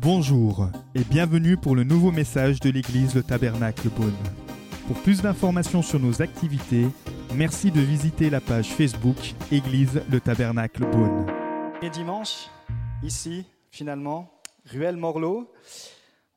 Bonjour 0.00 0.68
et 0.94 1.04
bienvenue 1.04 1.56
pour 1.56 1.74
le 1.74 1.84
nouveau 1.84 2.10
message 2.10 2.60
de 2.60 2.70
l'église 2.70 3.14
Le 3.14 3.22
Tabernacle 3.22 3.88
Beaune. 3.88 4.12
Pour 4.86 5.00
plus 5.02 5.22
d'informations 5.22 5.80
sur 5.80 6.00
nos 6.00 6.22
activités, 6.22 6.86
merci 7.34 7.70
de 7.70 7.80
visiter 7.80 8.28
la 8.28 8.40
page 8.40 8.68
Facebook 8.68 9.16
Église 9.50 10.02
Le 10.10 10.20
Tabernacle 10.20 10.84
Beaune. 10.90 11.26
Et 11.82 11.88
dimanche, 11.88 12.48
ici, 13.02 13.46
finalement, 13.70 14.40
Ruelle 14.66 14.96
Morlot, 14.96 15.52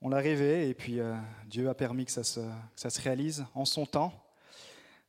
on 0.01 0.09
l'a 0.09 0.17
rêvé 0.17 0.69
et 0.69 0.73
puis 0.73 0.99
euh, 0.99 1.15
Dieu 1.47 1.67
a 1.67 1.73
permis 1.73 2.05
que 2.05 2.11
ça, 2.11 2.23
se, 2.23 3.01
réalise 3.01 3.45
en 3.55 3.65
son 3.65 3.85
temps. 3.85 4.13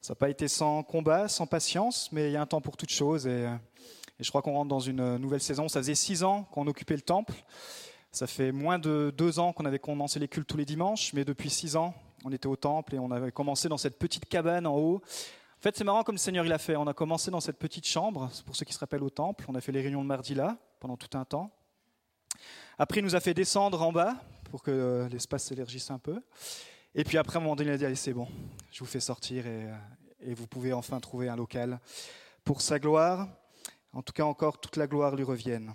Ça 0.00 0.12
n'a 0.12 0.16
pas 0.16 0.30
été 0.30 0.48
sans 0.48 0.82
combat, 0.82 1.28
sans 1.28 1.46
patience, 1.46 2.10
mais 2.12 2.30
il 2.30 2.32
y 2.32 2.36
a 2.36 2.40
un 2.40 2.46
temps 2.46 2.60
pour 2.60 2.76
toute 2.76 2.90
chose 2.90 3.26
et, 3.26 3.46
euh, 3.46 3.54
et 4.18 4.24
je 4.24 4.30
crois 4.30 4.42
qu'on 4.42 4.52
rentre 4.52 4.68
dans 4.68 4.80
une 4.80 5.16
nouvelle 5.18 5.40
saison. 5.40 5.68
Ça 5.68 5.80
faisait 5.80 5.94
six 5.94 6.22
ans 6.22 6.44
qu'on 6.44 6.66
occupait 6.66 6.96
le 6.96 7.02
temple. 7.02 7.34
Ça 8.12 8.26
fait 8.26 8.50
moins 8.50 8.78
de 8.78 9.12
deux 9.16 9.38
ans 9.38 9.52
qu'on 9.52 9.66
avait 9.66 9.78
commencé 9.78 10.18
les 10.18 10.28
cultes 10.28 10.48
tous 10.48 10.56
les 10.56 10.64
dimanches, 10.64 11.12
mais 11.12 11.24
depuis 11.24 11.50
six 11.50 11.76
ans, 11.76 11.94
on 12.24 12.32
était 12.32 12.46
au 12.46 12.56
temple 12.56 12.94
et 12.94 12.98
on 12.98 13.10
avait 13.10 13.30
commencé 13.30 13.68
dans 13.68 13.76
cette 13.76 13.98
petite 13.98 14.26
cabane 14.26 14.66
en 14.66 14.74
haut. 14.74 15.02
En 15.58 15.62
fait, 15.62 15.76
c'est 15.76 15.84
marrant 15.84 16.02
comme 16.02 16.14
le 16.14 16.20
Seigneur 16.20 16.46
il 16.46 16.52
a 16.52 16.58
fait. 16.58 16.76
On 16.76 16.86
a 16.86 16.94
commencé 16.94 17.30
dans 17.30 17.40
cette 17.40 17.58
petite 17.58 17.86
chambre, 17.86 18.30
pour 18.46 18.56
ceux 18.56 18.64
qui 18.64 18.72
se 18.72 18.78
rappellent 18.78 19.02
au 19.02 19.10
temple. 19.10 19.44
On 19.48 19.54
a 19.54 19.60
fait 19.60 19.72
les 19.72 19.82
réunions 19.82 20.02
de 20.02 20.06
mardi 20.06 20.34
là, 20.34 20.56
pendant 20.80 20.96
tout 20.96 21.16
un 21.18 21.24
temps. 21.24 21.50
Après, 22.78 23.00
il 23.00 23.04
nous 23.04 23.16
a 23.16 23.20
fait 23.20 23.34
descendre 23.34 23.82
en 23.82 23.92
bas 23.92 24.16
pour 24.50 24.62
que 24.62 24.70
euh, 24.70 25.08
l'espace 25.08 25.44
s'élargisse 25.44 25.90
un 25.90 25.98
peu. 25.98 26.22
Et 26.94 27.04
puis 27.04 27.18
après, 27.18 27.36
à 27.36 27.40
un 27.40 27.42
moment 27.42 27.56
donné, 27.56 27.70
il 27.70 27.74
a 27.74 27.78
dit 27.78 27.84
Allez, 27.84 27.94
c'est 27.94 28.12
bon, 28.12 28.28
je 28.70 28.80
vous 28.80 28.86
fais 28.86 29.00
sortir 29.00 29.46
et, 29.46 29.64
euh, 29.64 29.74
et 30.20 30.34
vous 30.34 30.46
pouvez 30.46 30.72
enfin 30.72 31.00
trouver 31.00 31.28
un 31.28 31.36
local 31.36 31.80
pour 32.44 32.60
sa 32.62 32.78
gloire. 32.78 33.28
En 33.96 34.02
tout 34.02 34.12
cas, 34.12 34.24
encore 34.24 34.60
toute 34.60 34.76
la 34.76 34.86
gloire 34.86 35.16
lui 35.16 35.24
revienne. 35.24 35.72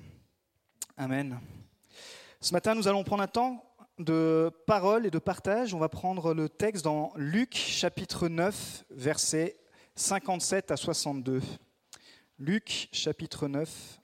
Amen. 0.96 1.40
Ce 2.40 2.54
matin, 2.54 2.76
nous 2.76 2.88
allons 2.88 3.04
prendre 3.04 3.24
un 3.24 3.28
temps 3.28 3.66
de 3.98 4.52
parole 4.68 5.08
et 5.08 5.10
de 5.10 5.18
partage. 5.18 5.74
On 5.74 5.80
va 5.80 5.90
prendre 5.90 6.36
le 6.36 6.48
texte 6.48 6.84
dans 6.86 7.14
Luc 7.16 7.56
chapitre 7.56 8.28
9, 8.28 8.86
versets 8.92 9.58
57 9.96 10.70
à 10.70 10.78
62. 10.78 11.42
Luc 12.38 12.90
chapitre 12.92 13.48
9, 13.48 14.00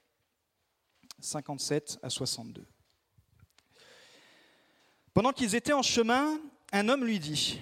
57 1.20 2.00
à 2.02 2.10
62. 2.10 2.66
Pendant 5.14 5.30
qu'ils 5.30 5.54
étaient 5.54 5.72
en 5.72 5.82
chemin, 5.82 6.40
un 6.72 6.88
homme 6.88 7.04
lui 7.04 7.20
dit, 7.20 7.60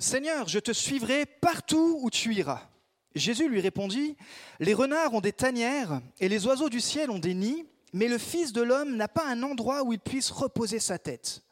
Seigneur, 0.00 0.48
je 0.48 0.58
te 0.58 0.72
suivrai 0.72 1.26
partout 1.26 2.00
où 2.02 2.10
tu 2.10 2.34
iras. 2.34 2.71
Jésus 3.14 3.48
lui 3.48 3.60
répondit, 3.60 4.16
Les 4.60 4.74
renards 4.74 5.14
ont 5.14 5.20
des 5.20 5.32
tanières 5.32 6.00
et 6.20 6.28
les 6.28 6.46
oiseaux 6.46 6.68
du 6.68 6.80
ciel 6.80 7.10
ont 7.10 7.18
des 7.18 7.34
nids 7.34 7.66
mais 7.92 8.08
le 8.08 8.18
Fils 8.18 8.52
de 8.52 8.62
l'homme 8.62 8.96
n'a 8.96 9.08
pas 9.08 9.26
un 9.26 9.42
endroit 9.42 9.82
où 9.82 9.92
il 9.92 10.00
puisse 10.00 10.30
reposer 10.30 10.78
sa 10.78 10.98
tête. 10.98 11.42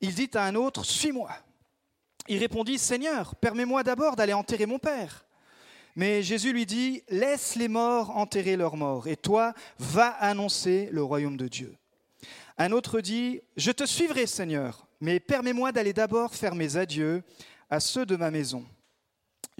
Il 0.00 0.14
dit 0.14 0.30
à 0.34 0.44
un 0.44 0.54
autre, 0.54 0.84
Suis-moi. 0.84 1.30
Il 2.28 2.38
répondit, 2.38 2.78
Seigneur, 2.78 3.34
permets-moi 3.34 3.82
d'abord 3.82 4.16
d'aller 4.16 4.32
enterrer 4.32 4.66
mon 4.66 4.78
Père. 4.78 5.26
Mais 5.96 6.22
Jésus 6.22 6.52
lui 6.52 6.64
dit, 6.64 7.02
Laisse 7.08 7.56
les 7.56 7.68
morts 7.68 8.16
enterrer 8.16 8.56
leurs 8.56 8.76
morts, 8.76 9.06
et 9.06 9.16
toi, 9.16 9.52
va 9.78 10.08
annoncer 10.08 10.88
le 10.92 11.02
royaume 11.02 11.36
de 11.36 11.48
Dieu. 11.48 11.76
Un 12.56 12.72
autre 12.72 13.00
dit, 13.00 13.42
Je 13.56 13.70
te 13.70 13.84
suivrai, 13.84 14.26
Seigneur, 14.26 14.86
mais 15.00 15.20
permets-moi 15.20 15.72
d'aller 15.72 15.92
d'abord 15.92 16.34
faire 16.34 16.54
mes 16.54 16.76
adieux 16.76 17.22
à 17.68 17.80
ceux 17.80 18.06
de 18.06 18.16
ma 18.16 18.30
maison. 18.30 18.64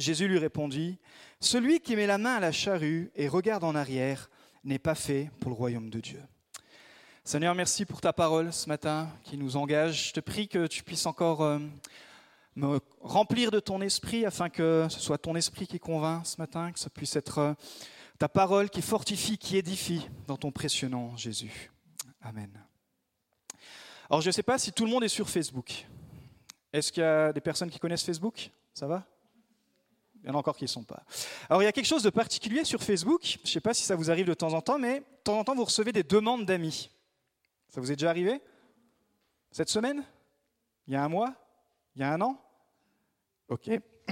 Jésus 0.00 0.28
lui 0.28 0.38
répondit, 0.38 0.98
Celui 1.40 1.80
qui 1.80 1.94
met 1.94 2.06
la 2.06 2.18
main 2.18 2.36
à 2.36 2.40
la 2.40 2.52
charrue 2.52 3.10
et 3.14 3.28
regarde 3.28 3.64
en 3.64 3.74
arrière, 3.74 4.30
n'est 4.64 4.78
pas 4.78 4.94
fait 4.94 5.30
pour 5.40 5.50
le 5.50 5.56
royaume 5.56 5.90
de 5.90 6.00
Dieu. 6.00 6.20
Seigneur, 7.24 7.54
merci 7.54 7.84
pour 7.84 8.00
ta 8.00 8.12
parole 8.12 8.52
ce 8.52 8.68
matin 8.68 9.10
qui 9.24 9.36
nous 9.36 9.56
engage. 9.56 10.08
Je 10.08 10.12
te 10.14 10.20
prie 10.20 10.48
que 10.48 10.66
tu 10.66 10.82
puisses 10.82 11.06
encore 11.06 11.42
euh, 11.42 11.58
me 12.56 12.80
remplir 13.00 13.50
de 13.50 13.60
ton 13.60 13.80
esprit 13.80 14.24
afin 14.26 14.48
que 14.48 14.86
ce 14.90 15.00
soit 15.00 15.18
ton 15.18 15.34
esprit 15.36 15.66
qui 15.66 15.78
convainc 15.78 16.26
ce 16.26 16.38
matin, 16.38 16.72
que 16.72 16.78
ce 16.78 16.88
puisse 16.88 17.16
être 17.16 17.38
euh, 17.38 17.54
ta 18.18 18.28
parole 18.28 18.68
qui 18.68 18.82
fortifie, 18.82 19.38
qui 19.38 19.56
édifie 19.56 20.08
dans 20.26 20.36
ton 20.36 20.50
précieux 20.50 20.88
nom, 20.88 21.16
Jésus. 21.16 21.70
Amen. 22.22 22.50
Alors, 24.08 24.20
je 24.20 24.28
ne 24.28 24.32
sais 24.32 24.42
pas 24.42 24.58
si 24.58 24.72
tout 24.72 24.84
le 24.84 24.90
monde 24.90 25.04
est 25.04 25.08
sur 25.08 25.28
Facebook. 25.28 25.86
Est-ce 26.72 26.90
qu'il 26.90 27.02
y 27.02 27.06
a 27.06 27.32
des 27.32 27.40
personnes 27.40 27.70
qui 27.70 27.78
connaissent 27.78 28.04
Facebook? 28.04 28.50
Ça 28.74 28.86
va? 28.86 29.06
Il 30.22 30.28
y 30.28 30.30
en 30.30 30.34
a 30.34 30.38
encore 30.38 30.56
qui 30.56 30.64
ne 30.64 30.68
sont 30.68 30.84
pas. 30.84 31.02
Alors 31.48 31.62
il 31.62 31.64
y 31.64 31.68
a 31.68 31.72
quelque 31.72 31.86
chose 31.86 32.02
de 32.02 32.10
particulier 32.10 32.64
sur 32.64 32.82
Facebook, 32.82 33.22
je 33.24 33.38
ne 33.42 33.46
sais 33.46 33.60
pas 33.60 33.74
si 33.74 33.82
ça 33.82 33.96
vous 33.96 34.10
arrive 34.10 34.26
de 34.26 34.34
temps 34.34 34.52
en 34.52 34.60
temps, 34.60 34.78
mais 34.78 35.00
de 35.00 35.04
temps 35.24 35.38
en 35.38 35.44
temps 35.44 35.54
vous 35.54 35.64
recevez 35.64 35.92
des 35.92 36.02
demandes 36.02 36.44
d'amis. 36.44 36.90
Ça 37.68 37.80
vous 37.80 37.90
est 37.90 37.96
déjà 37.96 38.10
arrivé? 38.10 38.40
Cette 39.50 39.68
semaine? 39.68 40.04
Il 40.86 40.94
y 40.94 40.96
a 40.96 41.04
un 41.04 41.08
mois? 41.08 41.34
Il 41.96 42.02
y 42.02 42.04
a 42.04 42.12
un 42.12 42.20
an? 42.20 42.40
Ok. 43.48 43.70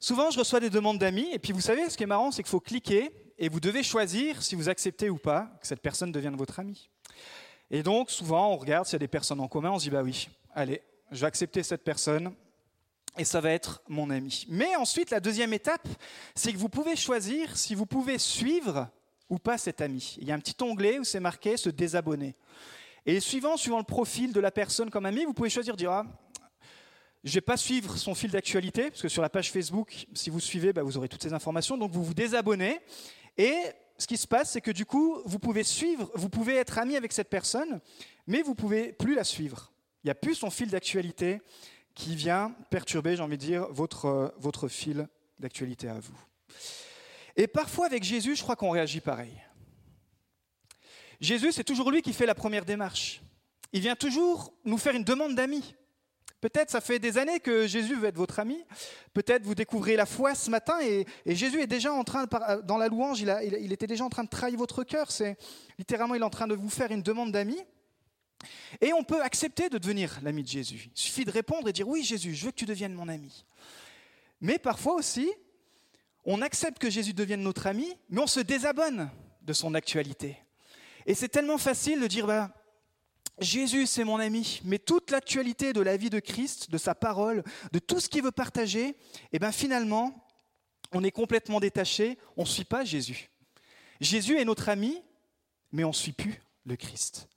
Souvent 0.00 0.30
je 0.30 0.38
reçois 0.38 0.60
des 0.60 0.70
demandes 0.70 0.98
d'amis, 0.98 1.28
et 1.32 1.38
puis 1.38 1.52
vous 1.52 1.60
savez, 1.60 1.88
ce 1.90 1.96
qui 1.96 2.02
est 2.02 2.06
marrant, 2.06 2.30
c'est 2.30 2.42
qu'il 2.42 2.50
faut 2.50 2.60
cliquer, 2.60 3.12
et 3.38 3.48
vous 3.48 3.60
devez 3.60 3.82
choisir 3.82 4.42
si 4.42 4.54
vous 4.54 4.68
acceptez 4.68 5.10
ou 5.10 5.18
pas 5.18 5.50
que 5.60 5.66
cette 5.66 5.80
personne 5.80 6.10
devienne 6.12 6.36
votre 6.36 6.58
ami. 6.58 6.90
Et 7.70 7.82
donc 7.82 8.10
souvent 8.10 8.52
on 8.52 8.56
regarde 8.56 8.86
s'il 8.86 8.94
y 8.94 8.96
a 8.96 9.00
des 9.00 9.08
personnes 9.08 9.40
en 9.40 9.48
commun, 9.48 9.70
on 9.70 9.78
se 9.78 9.84
dit 9.84 9.90
bah 9.90 10.02
oui, 10.02 10.28
allez, 10.54 10.82
je 11.10 11.20
vais 11.20 11.26
accepter 11.26 11.62
cette 11.62 11.84
personne, 11.84 12.34
et 13.18 13.24
ça 13.24 13.40
va 13.40 13.50
être 13.50 13.82
mon 13.88 14.10
ami. 14.10 14.46
Mais 14.48 14.76
ensuite, 14.76 15.10
la 15.10 15.20
deuxième 15.20 15.52
étape, 15.52 15.86
c'est 16.34 16.52
que 16.52 16.58
vous 16.58 16.68
pouvez 16.68 16.96
choisir 16.96 17.56
si 17.56 17.74
vous 17.74 17.86
pouvez 17.86 18.18
suivre 18.18 18.88
ou 19.28 19.38
pas 19.38 19.58
cet 19.58 19.80
ami. 19.80 20.16
Il 20.20 20.28
y 20.28 20.32
a 20.32 20.34
un 20.34 20.40
petit 20.40 20.56
onglet 20.62 20.98
où 20.98 21.04
c'est 21.04 21.20
marqué 21.20 21.56
se 21.56 21.70
désabonner. 21.70 22.34
Et 23.06 23.20
suivant, 23.20 23.56
suivant 23.56 23.78
le 23.78 23.84
profil 23.84 24.32
de 24.32 24.40
la 24.40 24.50
personne 24.50 24.90
comme 24.90 25.06
ami, 25.06 25.24
vous 25.24 25.32
pouvez 25.32 25.50
choisir 25.50 25.76
dire 25.76 25.90
ah, 25.90 26.06
je 27.22 27.30
ne 27.30 27.34
vais 27.34 27.40
pas 27.42 27.56
suivre 27.56 27.96
son 27.96 28.14
fil 28.14 28.30
d'actualité, 28.30 28.90
parce 28.90 29.02
que 29.02 29.08
sur 29.08 29.22
la 29.22 29.28
page 29.28 29.52
Facebook, 29.52 30.06
si 30.14 30.30
vous 30.30 30.40
suivez, 30.40 30.72
bah, 30.72 30.82
vous 30.82 30.96
aurez 30.96 31.08
toutes 31.08 31.22
ces 31.22 31.32
informations. 31.32 31.76
Donc 31.76 31.92
vous 31.92 32.02
vous 32.02 32.14
désabonnez. 32.14 32.80
Et 33.36 33.54
ce 33.98 34.06
qui 34.06 34.16
se 34.16 34.26
passe, 34.26 34.52
c'est 34.52 34.62
que 34.62 34.70
du 34.70 34.86
coup, 34.86 35.20
vous 35.26 35.38
pouvez 35.38 35.62
suivre, 35.62 36.10
vous 36.14 36.30
pouvez 36.30 36.56
être 36.56 36.78
ami 36.78 36.96
avec 36.96 37.12
cette 37.12 37.28
personne, 37.28 37.80
mais 38.26 38.42
vous 38.42 38.50
ne 38.50 38.56
pouvez 38.56 38.92
plus 38.92 39.14
la 39.14 39.24
suivre. 39.24 39.70
Il 40.02 40.06
n'y 40.06 40.10
a 40.10 40.14
plus 40.14 40.34
son 40.34 40.50
fil 40.50 40.70
d'actualité 40.70 41.42
qui 42.00 42.16
vient 42.16 42.54
perturber, 42.70 43.14
j'ai 43.14 43.22
envie 43.22 43.36
de 43.36 43.42
dire, 43.42 43.66
votre, 43.70 44.06
euh, 44.06 44.28
votre 44.38 44.68
fil 44.68 45.06
d'actualité 45.38 45.86
à 45.86 46.00
vous. 46.00 46.18
Et 47.36 47.46
parfois 47.46 47.84
avec 47.84 48.02
Jésus, 48.04 48.36
je 48.36 48.42
crois 48.42 48.56
qu'on 48.56 48.70
réagit 48.70 49.00
pareil. 49.00 49.34
Jésus, 51.20 51.52
c'est 51.52 51.64
toujours 51.64 51.90
lui 51.90 52.00
qui 52.00 52.14
fait 52.14 52.24
la 52.24 52.34
première 52.34 52.64
démarche. 52.64 53.20
Il 53.74 53.82
vient 53.82 53.96
toujours 53.96 54.54
nous 54.64 54.78
faire 54.78 54.94
une 54.94 55.04
demande 55.04 55.34
d'amis. 55.34 55.74
Peut-être 56.40 56.70
ça 56.70 56.80
fait 56.80 56.98
des 56.98 57.18
années 57.18 57.38
que 57.38 57.66
Jésus 57.66 57.94
veut 57.96 58.08
être 58.08 58.16
votre 58.16 58.38
ami. 58.38 58.64
Peut-être 59.12 59.44
vous 59.44 59.54
découvrez 59.54 59.94
la 59.94 60.06
foi 60.06 60.34
ce 60.34 60.48
matin 60.48 60.78
et, 60.80 61.06
Jésus 61.26 61.60
est 61.60 61.66
déjà 61.66 61.92
en 61.92 62.02
train, 62.02 62.24
dans 62.64 62.78
la 62.78 62.88
louange, 62.88 63.20
il, 63.20 63.58
il 63.60 63.74
était 63.74 63.86
déjà 63.86 64.04
en 64.04 64.08
train 64.08 64.24
de 64.24 64.30
trahir 64.30 64.58
votre 64.58 64.84
cœur. 64.84 65.10
C'est 65.10 65.36
littéralement, 65.78 66.14
il 66.14 66.22
est 66.22 66.24
en 66.24 66.30
train 66.30 66.46
de 66.46 66.54
vous 66.54 66.70
faire 66.70 66.90
une 66.92 67.02
demande 67.02 67.30
d'amis. 67.30 67.60
Et 68.80 68.92
on 68.92 69.04
peut 69.04 69.22
accepter 69.22 69.68
de 69.68 69.78
devenir 69.78 70.18
l'ami 70.22 70.42
de 70.42 70.48
Jésus. 70.48 70.90
Il 70.94 71.00
suffit 71.00 71.24
de 71.24 71.30
répondre 71.30 71.68
et 71.68 71.72
dire 71.72 71.88
oui 71.88 72.02
Jésus, 72.02 72.34
je 72.34 72.46
veux 72.46 72.50
que 72.50 72.56
tu 72.56 72.66
deviennes 72.66 72.94
mon 72.94 73.08
ami. 73.08 73.44
Mais 74.40 74.58
parfois 74.58 74.94
aussi, 74.94 75.30
on 76.24 76.42
accepte 76.42 76.78
que 76.78 76.90
Jésus 76.90 77.12
devienne 77.12 77.42
notre 77.42 77.66
ami, 77.66 77.92
mais 78.08 78.20
on 78.20 78.26
se 78.26 78.40
désabonne 78.40 79.10
de 79.42 79.52
son 79.52 79.74
actualité. 79.74 80.38
Et 81.06 81.14
c'est 81.14 81.28
tellement 81.28 81.58
facile 81.58 82.00
de 82.00 82.06
dire 82.06 82.26
bah, 82.26 82.54
Jésus 83.38 83.86
c'est 83.86 84.04
mon 84.04 84.18
ami, 84.18 84.60
mais 84.64 84.78
toute 84.78 85.10
l'actualité 85.10 85.72
de 85.72 85.80
la 85.80 85.96
vie 85.96 86.10
de 86.10 86.20
Christ, 86.20 86.70
de 86.70 86.78
sa 86.78 86.94
parole, 86.94 87.42
de 87.72 87.78
tout 87.78 88.00
ce 88.00 88.08
qu'il 88.08 88.22
veut 88.22 88.32
partager, 88.32 88.96
eh 89.32 89.38
bien 89.38 89.52
finalement, 89.52 90.26
on 90.92 91.04
est 91.04 91.10
complètement 91.10 91.60
détaché, 91.60 92.18
on 92.36 92.42
ne 92.42 92.48
suit 92.48 92.64
pas 92.64 92.84
Jésus. 92.84 93.30
Jésus 94.00 94.38
est 94.38 94.44
notre 94.44 94.68
ami, 94.68 95.02
mais 95.72 95.84
on 95.84 95.88
ne 95.88 95.94
suit 95.94 96.12
plus 96.12 96.40
le 96.64 96.76
Christ. 96.76 97.28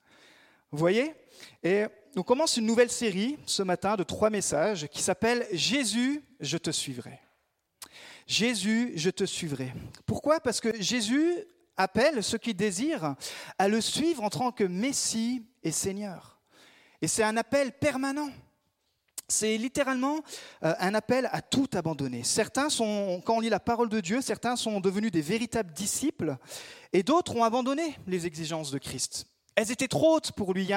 Voyez? 0.73 1.13
Et 1.61 1.85
on 2.15 2.23
commence 2.23 2.57
une 2.57 2.65
nouvelle 2.65 2.89
série 2.89 3.37
ce 3.45 3.61
matin 3.61 3.95
de 3.95 4.01
trois 4.01 4.31
messages 4.31 4.87
qui 4.87 5.03
s'appelle 5.03 5.45
Jésus, 5.51 6.23
je 6.39 6.57
te 6.57 6.71
suivrai. 6.71 7.19
Jésus, 8.25 8.91
je 8.95 9.11
te 9.11 9.23
suivrai. 9.23 9.71
Pourquoi? 10.07 10.39
Parce 10.39 10.59
que 10.59 10.81
Jésus 10.81 11.35
appelle 11.77 12.23
ceux 12.23 12.39
qui 12.39 12.55
désirent 12.55 13.15
à 13.59 13.67
le 13.67 13.81
suivre 13.81 14.23
en 14.23 14.31
tant 14.31 14.51
que 14.51 14.63
Messie 14.63 15.45
et 15.61 15.71
Seigneur. 15.71 16.39
Et 17.03 17.07
c'est 17.07 17.23
un 17.23 17.37
appel 17.37 17.73
permanent. 17.73 18.29
C'est 19.27 19.57
littéralement 19.57 20.21
euh, 20.63 20.73
un 20.79 20.95
appel 20.95 21.29
à 21.31 21.43
tout 21.43 21.69
abandonner. 21.73 22.23
Certains 22.23 22.69
sont, 22.69 23.21
quand 23.23 23.37
on 23.37 23.39
lit 23.41 23.49
la 23.49 23.59
parole 23.59 23.89
de 23.89 23.99
Dieu, 23.99 24.21
certains 24.21 24.55
sont 24.55 24.79
devenus 24.79 25.11
des 25.11 25.21
véritables 25.21 25.71
disciples 25.71 26.35
et 26.93 27.03
d'autres 27.03 27.35
ont 27.35 27.43
abandonné 27.43 27.95
les 28.07 28.25
exigences 28.25 28.71
de 28.71 28.79
Christ. 28.79 29.27
Elles 29.55 29.71
étaient 29.71 29.87
trop 29.87 30.15
hautes 30.15 30.31
pour 30.31 30.53
lui. 30.53 30.63
Il 30.63 30.69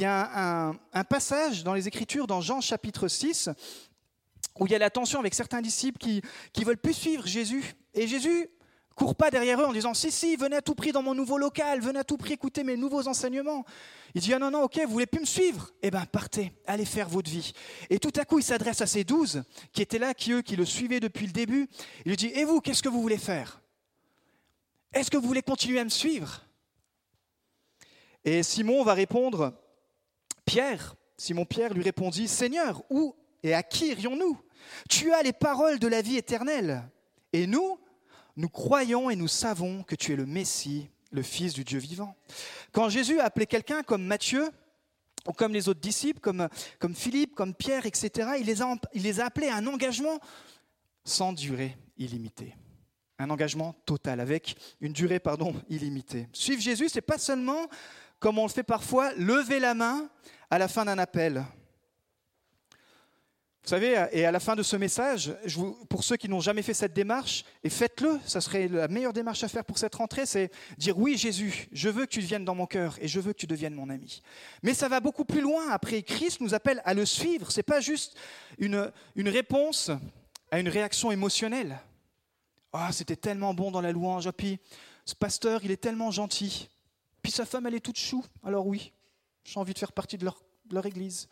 y 0.00 0.04
a, 0.04 0.72
un, 0.92 1.04
passage 1.04 1.64
dans 1.64 1.74
les 1.74 1.88
Écritures, 1.88 2.26
dans 2.26 2.40
Jean 2.40 2.60
chapitre 2.60 3.08
6, 3.08 3.50
où 4.58 4.66
il 4.66 4.72
y 4.72 4.74
a 4.74 4.78
la 4.78 4.90
tension 4.90 5.18
avec 5.18 5.34
certains 5.34 5.60
disciples 5.60 5.98
qui, 5.98 6.22
qui 6.52 6.64
veulent 6.64 6.78
plus 6.78 6.94
suivre 6.94 7.26
Jésus. 7.26 7.74
Et 7.94 8.06
Jésus 8.06 8.48
Cours 8.94 9.14
pas 9.14 9.30
derrière 9.30 9.60
eux 9.60 9.64
en 9.64 9.72
disant 9.72 9.94
Si, 9.94 10.10
si, 10.10 10.36
venez 10.36 10.56
à 10.56 10.62
tout 10.62 10.74
prix 10.74 10.92
dans 10.92 11.02
mon 11.02 11.14
nouveau 11.14 11.38
local, 11.38 11.80
venez 11.80 12.00
à 12.00 12.04
tout 12.04 12.16
prix 12.16 12.34
écouter 12.34 12.62
mes 12.62 12.76
nouveaux 12.76 13.08
enseignements. 13.08 13.64
Il 14.14 14.20
dit 14.20 14.34
Ah 14.34 14.38
non, 14.38 14.50
non, 14.50 14.62
ok, 14.64 14.80
vous 14.84 14.92
voulez 14.92 15.06
plus 15.06 15.20
me 15.20 15.26
suivre? 15.26 15.70
Eh 15.82 15.90
bien, 15.90 16.04
partez, 16.04 16.52
allez 16.66 16.84
faire 16.84 17.08
votre 17.08 17.30
vie. 17.30 17.52
Et 17.88 17.98
tout 17.98 18.12
à 18.16 18.24
coup, 18.24 18.38
il 18.38 18.44
s'adresse 18.44 18.80
à 18.80 18.86
ces 18.86 19.04
douze 19.04 19.44
qui 19.72 19.82
étaient 19.82 19.98
là, 19.98 20.14
qui 20.14 20.32
eux, 20.32 20.42
qui 20.42 20.56
le 20.56 20.64
suivaient 20.64 21.00
depuis 21.00 21.26
le 21.26 21.32
début. 21.32 21.68
Il 22.04 22.10
lui 22.10 22.16
dit 22.16 22.32
Et 22.34 22.44
vous, 22.44 22.60
qu'est-ce 22.60 22.82
que 22.82 22.88
vous 22.88 23.00
voulez 23.00 23.18
faire? 23.18 23.62
Est-ce 24.92 25.10
que 25.10 25.16
vous 25.16 25.26
voulez 25.26 25.42
continuer 25.42 25.80
à 25.80 25.84
me 25.84 25.90
suivre? 25.90 26.42
Et 28.24 28.42
Simon 28.42 28.84
va 28.84 28.94
répondre 28.94 29.52
Pierre, 30.44 30.96
Simon 31.16 31.44
Pierre 31.44 31.74
lui 31.74 31.82
répondit 31.82 32.28
Seigneur, 32.28 32.82
où 32.90 33.14
et 33.42 33.54
à 33.54 33.62
qui 33.62 33.88
irions-nous? 33.88 34.38
Tu 34.88 35.12
as 35.12 35.22
les 35.22 35.32
paroles 35.32 35.78
de 35.78 35.88
la 35.88 36.02
vie 36.02 36.16
éternelle. 36.16 36.88
Et 37.32 37.46
nous, 37.46 37.78
nous 38.36 38.48
croyons 38.48 39.10
et 39.10 39.16
nous 39.16 39.28
savons 39.28 39.82
que 39.82 39.94
tu 39.94 40.12
es 40.12 40.16
le 40.16 40.26
Messie, 40.26 40.88
le 41.10 41.22
Fils 41.22 41.52
du 41.52 41.64
Dieu 41.64 41.78
vivant. 41.78 42.16
Quand 42.72 42.88
Jésus 42.88 43.20
a 43.20 43.24
appelé 43.24 43.46
quelqu'un 43.46 43.82
comme 43.82 44.04
Matthieu, 44.04 44.48
ou 45.28 45.32
comme 45.32 45.52
les 45.52 45.68
autres 45.68 45.80
disciples, 45.80 46.20
comme, 46.20 46.48
comme 46.78 46.94
Philippe, 46.94 47.34
comme 47.34 47.54
Pierre, 47.54 47.86
etc., 47.86 48.30
il 48.40 48.46
les, 48.46 48.62
a, 48.62 48.74
il 48.92 49.02
les 49.02 49.20
a 49.20 49.26
appelés 49.26 49.48
à 49.48 49.56
un 49.56 49.66
engagement 49.66 50.18
sans 51.04 51.32
durée 51.32 51.76
illimitée. 51.96 52.54
Un 53.18 53.30
engagement 53.30 53.74
total, 53.86 54.18
avec 54.18 54.56
une 54.80 54.92
durée 54.92 55.20
pardon, 55.20 55.54
illimitée. 55.68 56.28
Suivre 56.32 56.60
Jésus, 56.60 56.88
ce 56.88 56.96
n'est 56.96 57.02
pas 57.02 57.18
seulement, 57.18 57.68
comme 58.22 58.38
on 58.38 58.46
le 58.46 58.52
fait 58.52 58.62
parfois, 58.62 59.12
lever 59.14 59.60
la 59.60 59.74
main 59.74 60.08
à 60.48 60.58
la 60.58 60.68
fin 60.68 60.84
d'un 60.84 60.98
appel 60.98 61.44
vous 63.64 63.68
savez, 63.68 64.08
et 64.10 64.24
à 64.24 64.32
la 64.32 64.40
fin 64.40 64.56
de 64.56 64.62
ce 64.64 64.74
message, 64.74 65.32
pour 65.88 66.02
ceux 66.02 66.16
qui 66.16 66.28
n'ont 66.28 66.40
jamais 66.40 66.62
fait 66.62 66.74
cette 66.74 66.94
démarche, 66.94 67.44
et 67.62 67.70
faites-le, 67.70 68.18
ça 68.26 68.40
serait 68.40 68.66
la 68.66 68.88
meilleure 68.88 69.12
démarche 69.12 69.44
à 69.44 69.48
faire 69.48 69.64
pour 69.64 69.78
cette 69.78 69.94
rentrée, 69.94 70.26
c'est 70.26 70.50
dire 70.78 70.98
oui 70.98 71.16
Jésus, 71.16 71.68
je 71.70 71.88
veux 71.88 72.04
que 72.06 72.10
tu 72.10 72.20
viennes 72.20 72.44
dans 72.44 72.56
mon 72.56 72.66
cœur 72.66 72.96
et 73.00 73.06
je 73.06 73.20
veux 73.20 73.32
que 73.32 73.38
tu 73.38 73.46
deviennes 73.46 73.74
mon 73.74 73.88
ami. 73.88 74.20
Mais 74.64 74.74
ça 74.74 74.88
va 74.88 74.98
beaucoup 74.98 75.24
plus 75.24 75.40
loin. 75.40 75.70
Après, 75.70 76.02
Christ 76.02 76.40
nous 76.40 76.54
appelle 76.54 76.82
à 76.84 76.92
le 76.92 77.06
suivre. 77.06 77.52
Ce 77.52 77.60
n'est 77.60 77.62
pas 77.62 77.78
juste 77.78 78.16
une, 78.58 78.90
réponse 79.16 79.92
à 80.50 80.58
une 80.58 80.68
réaction 80.68 81.12
émotionnelle. 81.12 81.78
Ah, 82.72 82.90
c'était 82.90 83.14
tellement 83.14 83.54
bon 83.54 83.70
dans 83.70 83.80
la 83.80 83.92
louange. 83.92 84.26
Ah, 84.26 84.32
puis 84.32 84.58
ce 85.04 85.14
pasteur, 85.14 85.60
il 85.62 85.70
est 85.70 85.76
tellement 85.76 86.10
gentil. 86.10 86.68
Puis 87.22 87.32
sa 87.32 87.46
femme, 87.46 87.66
elle 87.66 87.74
est 87.74 87.80
toute 87.80 87.98
chou. 87.98 88.24
Alors 88.42 88.66
oui, 88.66 88.92
j'ai 89.44 89.58
envie 89.58 89.74
de 89.74 89.78
faire 89.78 89.92
partie 89.92 90.18
de 90.18 90.24
leur, 90.24 90.86
église. 90.86 91.28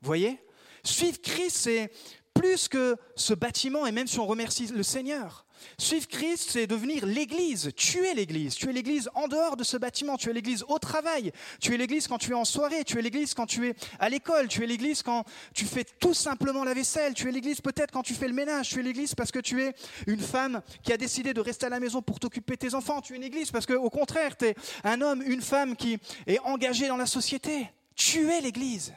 Vous 0.00 0.06
voyez? 0.06 0.38
Suivre 0.84 1.20
Christ, 1.20 1.56
c'est 1.56 1.92
plus 2.34 2.68
que 2.68 2.96
ce 3.16 3.34
bâtiment, 3.34 3.86
et 3.86 3.92
même 3.92 4.06
si 4.06 4.18
on 4.18 4.26
remercie 4.26 4.66
le 4.68 4.82
Seigneur. 4.82 5.46
Suivre 5.78 6.06
Christ, 6.08 6.50
c'est 6.50 6.66
devenir 6.66 7.06
l'Église. 7.06 7.70
Tu 7.76 8.06
es 8.06 8.14
l'Église. 8.14 8.54
Tu 8.54 8.68
es 8.68 8.72
l'Église 8.72 9.10
en 9.14 9.28
dehors 9.28 9.56
de 9.56 9.64
ce 9.64 9.76
bâtiment. 9.76 10.16
Tu 10.16 10.30
es 10.30 10.32
l'Église 10.32 10.64
au 10.68 10.78
travail. 10.78 11.32
Tu 11.60 11.74
es 11.74 11.76
l'Église 11.76 12.08
quand 12.08 12.18
tu 12.18 12.32
es 12.32 12.34
en 12.34 12.44
soirée. 12.44 12.84
Tu 12.84 12.98
es 12.98 13.02
l'Église 13.02 13.34
quand 13.34 13.46
tu 13.46 13.68
es 13.68 13.74
à 13.98 14.08
l'école. 14.08 14.48
Tu 14.48 14.62
es 14.62 14.66
l'Église 14.66 15.02
quand 15.02 15.24
tu 15.54 15.64
fais 15.64 15.84
tout 15.84 16.14
simplement 16.14 16.64
la 16.64 16.74
vaisselle. 16.74 17.14
Tu 17.14 17.28
es 17.28 17.32
l'Église 17.32 17.60
peut-être 17.60 17.90
quand 17.90 18.02
tu 18.02 18.14
fais 18.14 18.28
le 18.28 18.34
ménage. 18.34 18.70
Tu 18.70 18.80
es 18.80 18.82
l'Église 18.82 19.14
parce 19.14 19.30
que 19.30 19.40
tu 19.40 19.62
es 19.62 19.74
une 20.06 20.20
femme 20.20 20.62
qui 20.82 20.92
a 20.92 20.96
décidé 20.96 21.34
de 21.34 21.40
rester 21.40 21.66
à 21.66 21.70
la 21.70 21.80
maison 21.80 22.02
pour 22.02 22.20
t'occuper 22.20 22.54
de 22.54 22.58
tes 22.58 22.74
enfants. 22.74 23.00
Tu 23.00 23.14
es 23.14 23.16
une 23.16 23.24
Église 23.24 23.50
parce 23.50 23.66
qu'au 23.66 23.90
contraire, 23.90 24.36
tu 24.36 24.46
es 24.46 24.54
un 24.84 25.00
homme, 25.00 25.22
une 25.26 25.42
femme 25.42 25.76
qui 25.76 25.98
est 26.26 26.38
engagé 26.40 26.88
dans 26.88 26.96
la 26.96 27.06
société. 27.06 27.70
Tu 27.94 28.30
es 28.30 28.40
l'Église. 28.40 28.92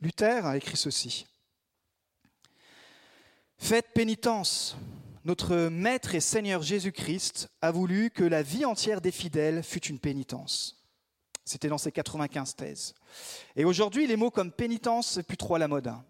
Luther 0.00 0.46
a 0.46 0.56
écrit 0.56 0.76
ceci. 0.76 1.26
Faites 3.58 3.92
pénitence. 3.92 4.76
Notre 5.24 5.68
Maître 5.68 6.14
et 6.14 6.20
Seigneur 6.20 6.62
Jésus-Christ 6.62 7.48
a 7.60 7.70
voulu 7.70 8.10
que 8.10 8.24
la 8.24 8.42
vie 8.42 8.64
entière 8.64 9.00
des 9.00 9.10
fidèles 9.10 9.62
fût 9.62 9.84
une 9.86 9.98
pénitence. 9.98 10.82
C'était 11.44 11.68
dans 11.68 11.78
ses 11.78 11.92
95 11.92 12.56
thèses. 12.56 12.94
Et 13.56 13.64
aujourd'hui, 13.64 14.06
les 14.06 14.16
mots 14.16 14.30
comme 14.30 14.52
pénitence, 14.52 15.12
c'est 15.12 15.22
plus 15.22 15.36
trop 15.36 15.56
à 15.56 15.58
la 15.58 15.68
mode. 15.68 15.88
Hein. 15.88 16.04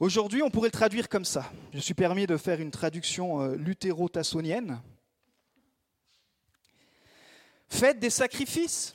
Aujourd'hui, 0.00 0.42
on 0.42 0.50
pourrait 0.50 0.68
le 0.68 0.72
traduire 0.72 1.08
comme 1.08 1.24
ça. 1.24 1.52
Je 1.72 1.78
suis 1.78 1.94
permis 1.94 2.26
de 2.26 2.36
faire 2.36 2.60
une 2.60 2.70
traduction 2.70 3.42
euh, 3.42 3.54
luthéro-tassonienne. 3.56 4.80
Faites 7.68 7.98
des 8.00 8.10
sacrifices 8.10 8.94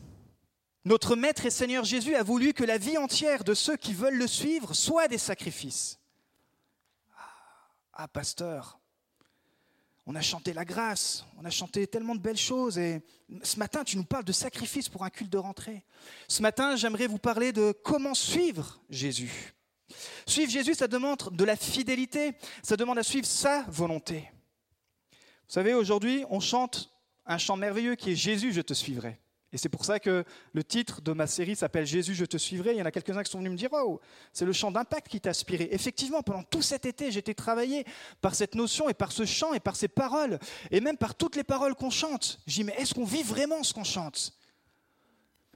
notre 0.86 1.16
Maître 1.16 1.46
et 1.46 1.50
Seigneur 1.50 1.84
Jésus 1.84 2.16
a 2.16 2.24
voulu 2.24 2.54
que 2.54 2.64
la 2.64 2.78
vie 2.78 2.98
entière 2.98 3.44
de 3.44 3.54
ceux 3.54 3.76
qui 3.76 3.94
veulent 3.94 4.18
le 4.18 4.28
suivre 4.28 4.74
soit 4.74 5.08
des 5.08 5.18
sacrifices. 5.18 5.99
Ah, 8.02 8.08
pasteur, 8.08 8.80
on 10.06 10.16
a 10.16 10.22
chanté 10.22 10.54
la 10.54 10.64
grâce, 10.64 11.26
on 11.38 11.44
a 11.44 11.50
chanté 11.50 11.86
tellement 11.86 12.16
de 12.16 12.22
belles 12.22 12.38
choses 12.38 12.78
et 12.78 13.02
ce 13.44 13.60
matin 13.60 13.84
tu 13.84 13.98
nous 13.98 14.06
parles 14.06 14.24
de 14.24 14.32
sacrifices 14.32 14.88
pour 14.88 15.04
un 15.04 15.10
culte 15.10 15.30
de 15.30 15.38
rentrée. 15.38 15.84
Ce 16.30 16.42
matin 16.42 16.78
j'aimerais 16.78 17.08
vous 17.08 17.18
parler 17.18 17.52
de 17.52 17.74
comment 17.84 18.14
suivre 18.14 18.80
Jésus. 18.90 19.54
Suivre 20.26 20.50
Jésus, 20.50 20.76
ça 20.76 20.88
demande 20.88 21.28
de 21.34 21.44
la 21.44 21.58
fidélité, 21.58 22.36
ça 22.64 22.78
demande 22.78 23.00
à 23.00 23.04
suivre 23.04 23.28
sa 23.28 23.64
volonté. 23.64 24.32
Vous 25.12 25.54
savez, 25.56 25.74
aujourd'hui 25.74 26.24
on 26.30 26.40
chante 26.40 26.94
un 27.26 27.38
chant 27.38 27.58
merveilleux 27.58 27.96
qui 27.96 28.12
est 28.12 28.16
Jésus, 28.16 28.54
je 28.54 28.62
te 28.62 28.74
suivrai. 28.74 29.20
Et 29.52 29.58
c'est 29.58 29.70
pour 29.70 29.84
ça 29.84 30.00
que 30.00 30.24
le 30.54 30.64
titre 30.64 31.02
de 31.02 31.12
ma 31.12 31.26
série 31.26 31.56
s'appelle 31.56 31.86
Jésus, 31.86 32.14
je 32.14 32.26
te 32.26 32.38
suivrai. 32.38 32.74
Il 32.74 32.78
y 32.78 32.82
en 32.82 32.86
a 32.86 32.92
quelques-uns 32.92 33.24
qui 33.24 33.32
sont 33.32 33.40
venus 33.40 33.52
me 33.52 33.58
dire 33.58 33.70
Oh, 33.74 34.00
c'est 34.32 34.46
le 34.46 34.54
chant 34.54 34.70
d'impact 34.70 35.08
qui 35.08 35.20
t'a 35.20 35.32
inspiré. 35.32 35.70
Effectivement, 35.72 36.22
pendant 36.22 36.44
tout 36.44 36.62
cet 36.62 36.86
été, 36.86 37.08
été 37.08 37.34
travaillé 37.34 37.86
par 38.22 38.36
cette 38.36 38.54
notion 38.54 38.90
et 38.90 38.94
par 38.94 39.12
ce 39.12 39.26
chant 39.26 39.54
et 39.54 39.60
par 39.60 39.76
ces 39.76 39.88
paroles, 39.88 40.38
et 40.70 40.82
même 40.82 40.98
par 40.98 41.16
toutes 41.16 41.36
les 41.36 41.44
paroles 41.44 41.74
qu'on 41.74 41.90
chante. 41.90 42.42
J'ai 42.46 42.62
dit 42.62 42.64
Mais 42.66 42.76
est-ce 42.78 42.94
qu'on 42.94 43.06
vit 43.06 43.24
vraiment 43.24 43.64
ce 43.64 43.74
qu'on 43.74 43.84
chante? 43.84 44.34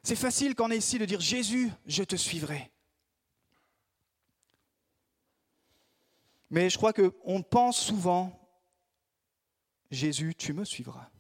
C'est 0.02 0.16
facile 0.16 0.56
quand 0.56 0.68
on 0.68 0.72
est 0.72 0.78
ici 0.78 0.98
de 0.98 1.06
dire 1.06 1.22
Jésus, 1.22 1.72
je 1.86 2.04
te 2.04 2.16
suivrai. 2.16 2.72
Mais 6.50 6.70
je 6.70 6.78
crois 6.78 6.94
qu'on 6.94 7.42
pense 7.42 7.80
souvent 7.80 8.40
Jésus, 9.92 10.34
tu 10.36 10.54
me 10.54 10.66
suivras. 10.66 11.13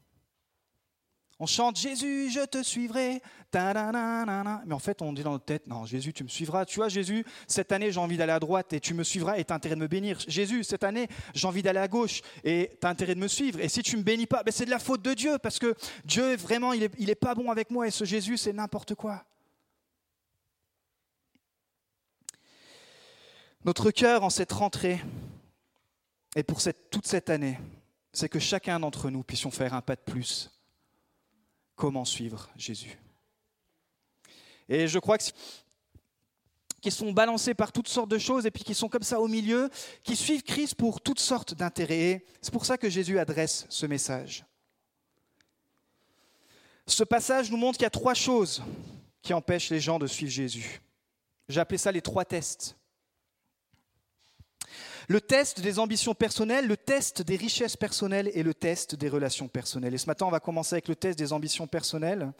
On 1.39 1.45
chante 1.45 1.77
Jésus, 1.77 2.29
je 2.31 2.45
te 2.45 2.61
suivrai. 2.61 3.21
Mais 3.53 4.73
en 4.73 4.79
fait, 4.79 5.01
on 5.01 5.13
dit 5.13 5.23
dans 5.23 5.31
notre 5.31 5.45
tête, 5.45 5.67
non, 5.67 5.85
Jésus, 5.85 6.13
tu 6.13 6.23
me 6.23 6.29
suivras. 6.29 6.65
Tu 6.65 6.77
vois, 6.77 6.89
Jésus, 6.89 7.25
cette 7.47 7.71
année, 7.71 7.91
j'ai 7.91 7.99
envie 7.99 8.17
d'aller 8.17 8.31
à 8.31 8.39
droite 8.39 8.73
et 8.73 8.79
tu 8.79 8.93
me 8.93 9.03
suivras 9.03 9.37
et 9.37 9.43
tu 9.43 9.53
as 9.53 9.55
intérêt 9.55 9.75
de 9.75 9.79
me 9.79 9.87
bénir. 9.87 10.19
Jésus, 10.27 10.63
cette 10.63 10.83
année, 10.83 11.07
j'ai 11.33 11.47
envie 11.47 11.61
d'aller 11.61 11.79
à 11.79 11.87
gauche 11.87 12.21
et 12.43 12.77
tu 12.79 12.87
as 12.87 12.89
intérêt 12.89 13.15
de 13.15 13.19
me 13.19 13.27
suivre. 13.27 13.59
Et 13.59 13.69
si 13.69 13.83
tu 13.83 13.95
ne 13.95 14.01
me 14.01 14.03
bénis 14.03 14.25
pas, 14.25 14.43
ben 14.43 14.51
c'est 14.51 14.65
de 14.65 14.69
la 14.69 14.79
faute 14.79 15.01
de 15.01 15.13
Dieu 15.13 15.37
parce 15.37 15.59
que 15.59 15.75
Dieu, 16.05 16.35
vraiment, 16.35 16.73
il 16.73 17.09
est 17.09 17.15
pas 17.15 17.35
bon 17.35 17.51
avec 17.51 17.69
moi 17.69 17.87
et 17.87 17.91
ce 17.91 18.05
Jésus, 18.05 18.37
c'est 18.37 18.53
n'importe 18.53 18.95
quoi. 18.95 19.23
Notre 23.65 23.91
cœur 23.91 24.23
en 24.23 24.29
cette 24.29 24.51
rentrée 24.51 25.01
et 26.35 26.43
pour 26.43 26.59
toute 26.89 27.05
cette 27.05 27.29
année, 27.29 27.59
c'est 28.11 28.29
que 28.29 28.39
chacun 28.39 28.79
d'entre 28.79 29.09
nous 29.09 29.23
puissions 29.23 29.51
faire 29.51 29.73
un 29.73 29.81
pas 29.81 29.95
de 29.95 30.01
plus 30.01 30.49
comment 31.75 32.05
suivre 32.05 32.49
Jésus. 32.55 32.97
Et 34.69 34.87
je 34.87 34.99
crois 34.99 35.17
que 35.17 35.25
qui 36.83 36.91
sont 36.91 37.13
balancés 37.13 37.53
par 37.53 37.71
toutes 37.71 37.87
sortes 37.87 38.09
de 38.09 38.17
choses 38.17 38.45
et 38.45 38.51
puis 38.51 38.65
qui 38.65 38.75
sont 38.75 38.89
comme 38.89 39.03
ça 39.03 39.21
au 39.21 39.29
milieu, 39.29 39.69
qui 40.03 40.17
suivent 40.17 40.43
Christ 40.43 40.75
pour 40.75 40.99
toutes 40.99 41.21
sortes 41.21 41.53
d'intérêts. 41.53 42.25
C'est 42.41 42.51
pour 42.51 42.65
ça 42.65 42.77
que 42.77 42.89
Jésus 42.89 43.17
adresse 43.17 43.65
ce 43.69 43.85
message. 43.85 44.43
Ce 46.85 47.05
passage 47.05 47.49
nous 47.49 47.55
montre 47.55 47.77
qu'il 47.77 47.85
y 47.85 47.87
a 47.87 47.89
trois 47.89 48.13
choses 48.13 48.61
qui 49.21 49.33
empêchent 49.33 49.69
les 49.69 49.79
gens 49.79 49.97
de 49.97 50.07
suivre 50.07 50.31
Jésus. 50.31 50.81
J'ai 51.47 51.61
appelé 51.61 51.77
ça 51.77 51.89
les 51.89 52.01
trois 52.01 52.25
tests. 52.25 52.75
Le 55.09 55.21
test 55.21 55.61
des 55.61 55.79
ambitions 55.79 56.13
personnelles, 56.13 56.67
le 56.67 56.77
test 56.77 57.21
des 57.21 57.35
richesses 57.35 57.77
personnelles 57.77 58.31
et 58.33 58.43
le 58.43 58.53
test 58.53 58.95
des 58.95 59.09
relations 59.09 59.47
personnelles. 59.47 59.93
Et 59.93 59.97
ce 59.97 60.07
matin, 60.07 60.25
on 60.25 60.31
va 60.31 60.39
commencer 60.39 60.75
avec 60.75 60.87
le 60.87 60.95
test 60.95 61.17
des 61.17 61.33
ambitions 61.33 61.67
personnelles. 61.67 62.31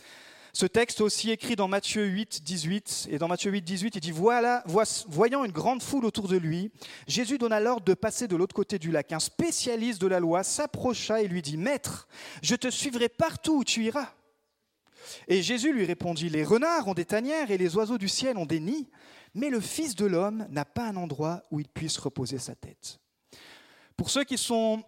Ce 0.56 0.68
texte 0.68 1.02
aussi 1.02 1.32
écrit 1.32 1.56
dans 1.56 1.68
Matthieu 1.68 2.06
8, 2.06 2.44
18. 2.44 3.08
Et 3.10 3.18
dans 3.18 3.28
Matthieu 3.28 3.52
8, 3.52 3.64
18, 3.64 3.96
il 3.96 4.00
dit 4.00 4.12
Voilà, 4.12 4.64
voyant 5.08 5.44
une 5.44 5.52
grande 5.52 5.82
foule 5.82 6.06
autour 6.06 6.28
de 6.28 6.38
lui, 6.38 6.72
Jésus 7.08 7.40
donna 7.40 7.60
l'ordre 7.60 7.84
de 7.84 7.96
passer 7.96 8.28
de 8.28 8.36
l'autre 8.36 8.56
côté 8.56 8.78
du 8.78 8.92
lac. 8.92 9.12
Un 9.12 9.20
spécialiste 9.20 10.00
de 10.00 10.06
la 10.08 10.20
loi 10.20 10.44
s'approcha 10.44 11.24
et 11.24 11.28
lui 11.28 11.42
dit 11.42 11.58
Maître, 11.58 12.08
je 12.44 12.56
te 12.56 12.70
suivrai 12.70 13.10
partout 13.10 13.58
où 13.58 13.64
tu 13.64 13.84
iras. 13.84 14.14
Et 15.28 15.42
Jésus 15.42 15.74
lui 15.74 15.86
répondit 15.86 16.30
Les 16.30 16.44
renards 16.44 16.88
ont 16.88 16.94
des 16.94 17.06
tanières 17.06 17.50
et 17.50 17.58
les 17.58 17.76
oiseaux 17.76 17.98
du 17.98 18.08
ciel 18.08 18.38
ont 18.38 18.46
des 18.46 18.60
nids, 18.60 18.88
mais 19.34 19.50
le 19.50 19.60
Fils 19.60 19.96
de 19.96 20.06
l'homme 20.06 20.46
n'a 20.50 20.66
pas 20.66 20.88
un 20.88 20.96
endroit 20.96 21.44
où 21.52 21.60
il 21.60 21.68
puisse 21.68 21.98
reposer 21.98 22.38
sa 22.38 22.56
tête. 22.56 23.00
Pour 23.98 24.10
ceux 24.10 24.24
qui 24.24 24.38
sont 24.38 24.84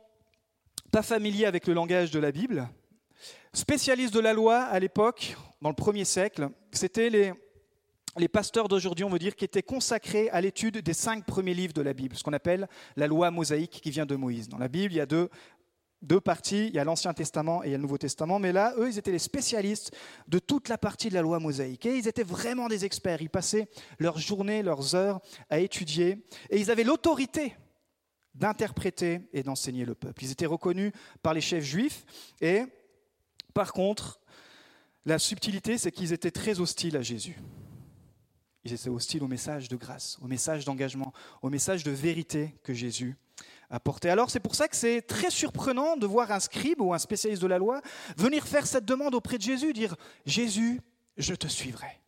pas 0.91 1.01
familiers 1.01 1.45
avec 1.45 1.67
le 1.67 1.73
langage 1.73 2.11
de 2.11 2.19
la 2.19 2.31
Bible, 2.31 2.67
spécialistes 3.53 4.13
de 4.13 4.19
la 4.19 4.33
loi 4.33 4.59
à 4.59 4.79
l'époque, 4.79 5.35
dans 5.61 5.69
le 5.69 5.75
premier 5.75 6.05
siècle, 6.05 6.49
c'était 6.71 7.09
les, 7.09 7.33
les 8.17 8.27
pasteurs 8.27 8.67
d'aujourd'hui, 8.67 9.03
on 9.03 9.09
veut 9.09 9.19
dire, 9.19 9.35
qui 9.35 9.45
étaient 9.45 9.63
consacrés 9.63 10.29
à 10.29 10.41
l'étude 10.41 10.77
des 10.77 10.93
cinq 10.93 11.25
premiers 11.25 11.53
livres 11.53 11.73
de 11.73 11.81
la 11.81 11.93
Bible, 11.93 12.15
ce 12.15 12.23
qu'on 12.23 12.33
appelle 12.33 12.67
la 12.95 13.07
loi 13.07 13.31
mosaïque 13.31 13.81
qui 13.81 13.91
vient 13.91 14.05
de 14.05 14.15
Moïse. 14.15 14.47
Dans 14.47 14.57
la 14.57 14.67
Bible, 14.67 14.93
il 14.93 14.97
y 14.97 15.01
a 15.01 15.05
deux, 15.05 15.29
deux 16.05 16.21
parties, 16.21 16.67
il 16.67 16.75
y 16.75 16.79
a 16.79 16.83
l'Ancien 16.83 17.13
Testament 17.13 17.63
et 17.63 17.67
il 17.67 17.71
y 17.71 17.73
a 17.73 17.77
le 17.77 17.81
Nouveau 17.81 17.97
Testament, 17.97 18.39
mais 18.39 18.51
là, 18.51 18.73
eux, 18.77 18.89
ils 18.89 18.97
étaient 18.97 19.11
les 19.11 19.19
spécialistes 19.19 19.91
de 20.27 20.39
toute 20.39 20.69
la 20.69 20.77
partie 20.77 21.09
de 21.09 21.15
la 21.15 21.21
loi 21.21 21.39
mosaïque. 21.39 21.85
Et 21.85 21.97
ils 21.97 22.07
étaient 22.07 22.23
vraiment 22.23 22.67
des 22.67 22.85
experts. 22.85 23.21
Ils 23.21 23.29
passaient 23.29 23.67
leurs 23.99 24.19
journées, 24.19 24.63
leurs 24.63 24.95
heures 24.95 25.19
à 25.49 25.59
étudier, 25.59 26.23
et 26.49 26.59
ils 26.59 26.71
avaient 26.71 26.83
l'autorité 26.83 27.55
d'interpréter 28.35 29.21
et 29.33 29.43
d'enseigner 29.43 29.85
le 29.85 29.95
peuple. 29.95 30.23
Ils 30.23 30.31
étaient 30.31 30.45
reconnus 30.45 30.91
par 31.23 31.33
les 31.33 31.41
chefs 31.41 31.63
juifs, 31.63 32.05
et 32.41 32.63
par 33.53 33.73
contre, 33.73 34.19
la 35.05 35.19
subtilité, 35.19 35.77
c'est 35.77 35.91
qu'ils 35.91 36.13
étaient 36.13 36.31
très 36.31 36.59
hostiles 36.59 36.97
à 36.97 37.01
Jésus. 37.01 37.37
Ils 38.63 38.73
étaient 38.73 38.89
hostiles 38.89 39.23
au 39.23 39.27
message 39.27 39.69
de 39.69 39.75
grâce, 39.75 40.17
au 40.21 40.27
message 40.27 40.65
d'engagement, 40.65 41.13
au 41.41 41.49
message 41.49 41.83
de 41.83 41.91
vérité 41.91 42.55
que 42.63 42.73
Jésus 42.73 43.15
Alors 43.69 44.29
c'est 44.29 44.39
pour 44.39 44.55
ça 44.55 44.67
que 44.67 44.75
c'est 44.75 45.01
très 45.01 45.29
surprenant 45.29 45.97
de 45.97 46.05
voir 46.05 46.31
un 46.31 46.39
scribe 46.39 46.81
ou 46.81 46.93
un 46.93 46.99
spécialiste 46.99 47.41
de 47.41 47.47
la 47.47 47.57
loi 47.57 47.81
venir 48.17 48.47
faire 48.47 48.67
cette 48.67 48.85
demande 48.85 49.15
auprès 49.15 49.37
de 49.37 49.43
Jésus, 49.43 49.73
dire 49.73 49.95
Jésus, 50.25 50.81
je 51.17 51.33
te 51.33 51.47
suivrai. 51.47 51.99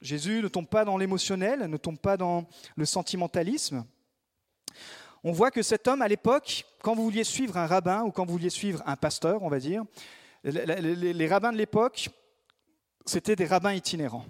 Jésus 0.00 0.42
ne 0.42 0.48
tombe 0.48 0.66
pas 0.66 0.84
dans 0.84 0.98
l'émotionnel, 0.98 1.60
ne 1.60 1.76
tombe 1.76 1.98
pas 1.98 2.16
dans 2.16 2.46
le 2.76 2.84
sentimentalisme. 2.84 3.84
On 5.22 5.32
voit 5.32 5.50
que 5.50 5.62
cet 5.62 5.88
homme, 5.88 6.02
à 6.02 6.08
l'époque, 6.08 6.66
quand 6.82 6.94
vous 6.94 7.04
vouliez 7.04 7.24
suivre 7.24 7.56
un 7.56 7.66
rabbin 7.66 8.02
ou 8.02 8.10
quand 8.10 8.26
vous 8.26 8.32
vouliez 8.32 8.50
suivre 8.50 8.82
un 8.84 8.96
pasteur, 8.96 9.42
on 9.42 9.48
va 9.48 9.58
dire, 9.58 9.82
les 10.44 11.28
rabbins 11.28 11.52
de 11.52 11.56
l'époque, 11.56 12.10
c'était 13.06 13.34
des 13.34 13.46
rabbins 13.46 13.72
itinérants. 13.72 14.26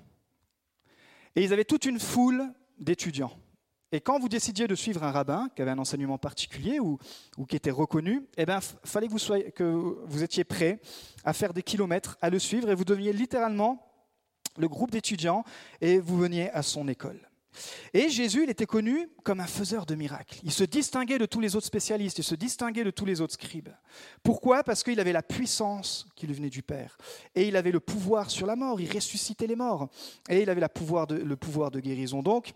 Et 1.34 1.42
ils 1.42 1.52
avaient 1.52 1.64
toute 1.64 1.84
une 1.84 1.98
foule 1.98 2.44
d'étudiants. 2.78 3.36
Et 3.94 4.00
quand 4.00 4.18
vous 4.18 4.28
décidiez 4.28 4.66
de 4.66 4.74
suivre 4.74 5.04
un 5.04 5.12
rabbin 5.12 5.48
qui 5.54 5.62
avait 5.62 5.70
un 5.70 5.78
enseignement 5.78 6.18
particulier 6.18 6.80
ou, 6.80 6.98
qui 7.48 7.54
était 7.54 7.70
reconnu, 7.70 8.26
eh 8.36 8.44
bien, 8.44 8.58
fallait 8.82 9.06
que 9.06 9.12
vous, 9.12 9.20
soyez, 9.20 9.52
que 9.52 9.62
vous 9.62 10.24
étiez 10.24 10.42
prêt 10.42 10.80
à 11.24 11.32
faire 11.32 11.54
des 11.54 11.62
kilomètres, 11.62 12.18
à 12.20 12.28
le 12.28 12.40
suivre, 12.40 12.68
et 12.68 12.74
vous 12.74 12.84
deveniez 12.84 13.12
littéralement 13.12 13.86
le 14.58 14.66
groupe 14.66 14.90
d'étudiants 14.90 15.44
et 15.80 16.00
vous 16.00 16.18
veniez 16.18 16.50
à 16.50 16.62
son 16.62 16.88
école. 16.88 17.20
Et 17.92 18.08
Jésus, 18.08 18.42
il 18.42 18.50
était 18.50 18.66
connu 18.66 19.08
comme 19.22 19.38
un 19.38 19.46
faiseur 19.46 19.86
de 19.86 19.94
miracles. 19.94 20.40
Il 20.42 20.50
se 20.50 20.64
distinguait 20.64 21.18
de 21.18 21.26
tous 21.26 21.38
les 21.38 21.54
autres 21.54 21.66
spécialistes, 21.66 22.18
il 22.18 22.24
se 22.24 22.34
distinguait 22.34 22.82
de 22.82 22.90
tous 22.90 23.04
les 23.04 23.20
autres 23.20 23.34
scribes. 23.34 23.68
Pourquoi? 24.24 24.64
Parce 24.64 24.82
qu'il 24.82 24.98
avait 24.98 25.12
la 25.12 25.22
puissance 25.22 26.08
qui 26.16 26.26
lui 26.26 26.34
venait 26.34 26.50
du 26.50 26.64
Père. 26.64 26.98
Et 27.36 27.46
il 27.46 27.54
avait 27.54 27.70
le 27.70 27.78
pouvoir 27.78 28.28
sur 28.28 28.48
la 28.48 28.56
mort, 28.56 28.80
il 28.80 28.92
ressuscitait 28.92 29.46
les 29.46 29.54
morts. 29.54 29.88
Et 30.28 30.42
il 30.42 30.50
avait 30.50 30.60
le 30.60 31.36
pouvoir 31.36 31.70
de 31.70 31.78
guérison. 31.78 32.24
Donc, 32.24 32.54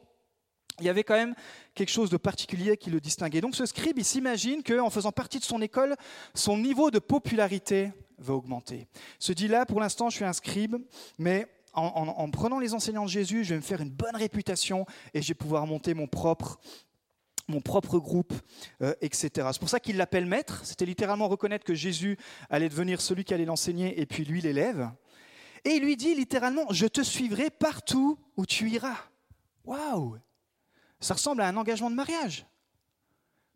il 0.81 0.87
y 0.87 0.89
avait 0.89 1.05
quand 1.05 1.15
même 1.15 1.35
quelque 1.75 1.91
chose 1.91 2.11
de 2.11 2.17
particulier 2.17 2.77
qui 2.77 2.91
le 2.91 3.01
distinguait. 3.01 3.41
Donc 3.41 3.55
ce 3.55 3.67
scribe, 3.67 3.99
il 3.99 4.05
s'imagine 4.05 4.63
qu'en 4.63 4.91
faisant 4.91 5.13
partie 5.13 5.39
de 5.39 5.45
son 5.45 5.61
école, 5.61 5.97
son 6.35 6.59
niveau 6.59 6.91
de 6.91 6.99
popularité 6.99 7.93
va 8.19 8.35
augmenter. 8.35 8.89
Il 9.21 9.25
se 9.25 9.33
dit 9.33 9.49
là, 9.49 9.67
pour 9.67 9.81
l'instant, 9.81 10.11
je 10.11 10.17
suis 10.17 10.25
un 10.25 10.33
scribe, 10.33 10.77
mais 11.19 11.47
en, 11.75 12.31
prenant 12.31 12.59
les 12.59 12.75
enseignants 12.75 13.05
de 13.05 13.11
Jésus, 13.11 13.45
je 13.45 13.51
vais 13.51 13.57
me 13.57 13.63
faire 13.63 13.81
une 13.81 13.91
bonne 13.91 14.17
réputation 14.17 14.85
et 15.15 15.23
je 15.23 15.29
vais 15.29 15.35
pouvoir 15.35 15.67
monter 15.67 15.95
mon 15.95 16.07
propre 16.07 16.59
mon 17.51 17.63
propre 17.63 17.99
groupe, 17.99 18.35
euh, 18.83 18.93
etc. 19.01 19.49
C'est 19.53 19.59
pour 19.59 19.71
ça 19.71 19.81
qu'il 19.81 19.97
l'appelle 19.97 20.27
maître. 20.27 20.61
C'était 20.65 20.85
littéralement 20.85 21.29
reconnaître 21.29 21.65
que 21.65 21.73
Jésus 21.73 22.19
allait 22.51 22.69
devenir 22.69 23.01
celui 23.01 23.25
qui 23.25 23.33
allait 23.33 23.47
l'enseigner 23.47 23.99
et 23.99 24.05
puis 24.05 24.27
lui 24.27 24.43
l'élève. 24.43 24.91
Et 25.65 25.71
il 25.71 25.83
lui 25.83 25.97
dit 25.97 26.15
littéralement, 26.15 26.67
je 26.71 26.87
te 26.87 27.01
suivrai 27.01 27.49
partout 27.49 28.19
où 28.37 28.45
tu 28.45 28.69
iras. 28.69 28.99
Waouh 29.65 30.19
Ça 31.01 31.15
ressemble 31.15 31.43
à 31.43 31.49
un 31.49 31.57
engagement 31.57 31.91
de 31.91 31.95
mariage. 31.95 32.47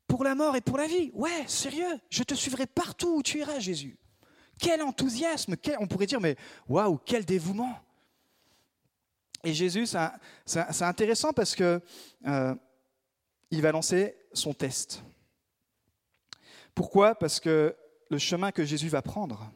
Pour 0.07 0.25
la 0.25 0.35
mort 0.35 0.57
et 0.57 0.61
pour 0.61 0.77
la 0.79 0.87
vie. 0.87 1.11
Ouais, 1.15 1.45
sérieux, 1.47 1.99
je 2.11 2.23
te 2.23 2.35
suivrai 2.35 2.67
partout 2.67 3.17
où 3.17 3.23
tu 3.23 3.39
iras, 3.39 3.59
Jésus. 3.59 3.99
Quel 4.59 4.83
enthousiasme, 4.83 5.57
on 5.79 5.87
pourrait 5.87 6.07
dire, 6.07 6.21
mais 6.21 6.37
waouh, 6.69 6.99
quel 6.99 7.25
dévouement. 7.25 7.79
Et 9.45 9.55
Jésus, 9.55 9.87
c'est 10.47 10.83
intéressant 10.83 11.33
parce 11.33 11.55
que 11.55 11.81
euh, 12.27 12.55
il 13.51 13.61
va 13.61 13.73
lancer 13.73 14.17
son 14.33 14.55
test. 14.55 15.03
Pourquoi? 16.75 17.15
Parce 17.15 17.41
que 17.41 17.77
le 18.09 18.19
chemin 18.19 18.53
que 18.53 18.65
Jésus 18.65 18.89
va 18.89 19.03
prendre 19.03 19.51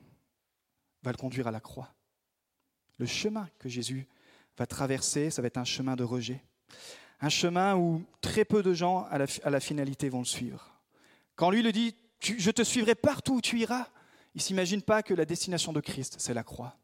va 1.02 1.12
le 1.12 1.16
conduire 1.16 1.46
à 1.46 1.50
la 1.50 1.60
croix. 1.60 1.94
Le 2.98 3.06
chemin 3.06 3.48
que 3.58 3.68
Jésus 3.68 4.08
va 4.58 4.66
traverser, 4.66 5.30
ça 5.30 5.40
va 5.40 5.46
être 5.46 5.58
un 5.58 5.64
chemin 5.64 5.94
de 5.94 6.02
rejet. 6.02 6.42
Un 7.20 7.28
chemin 7.28 7.76
où 7.76 8.04
très 8.20 8.44
peu 8.44 8.62
de 8.62 8.74
gens 8.74 9.06
à 9.10 9.50
la, 9.50 9.60
finalité 9.60 10.08
vont 10.08 10.18
le 10.20 10.24
suivre. 10.24 10.70
Quand 11.34 11.50
lui 11.50 11.62
le 11.62 11.72
dit, 11.72 11.94
je 12.20 12.50
te 12.50 12.62
suivrai 12.62 12.94
partout 12.94 13.36
où 13.36 13.40
tu 13.40 13.58
iras, 13.58 13.88
il 14.34 14.38
ne 14.38 14.42
s'imagine 14.42 14.82
pas 14.82 15.02
que 15.02 15.14
la 15.14 15.24
destination 15.24 15.72
de 15.72 15.80
Christ, 15.80 16.16
c'est 16.18 16.34
la 16.34 16.42
croix 16.42 16.76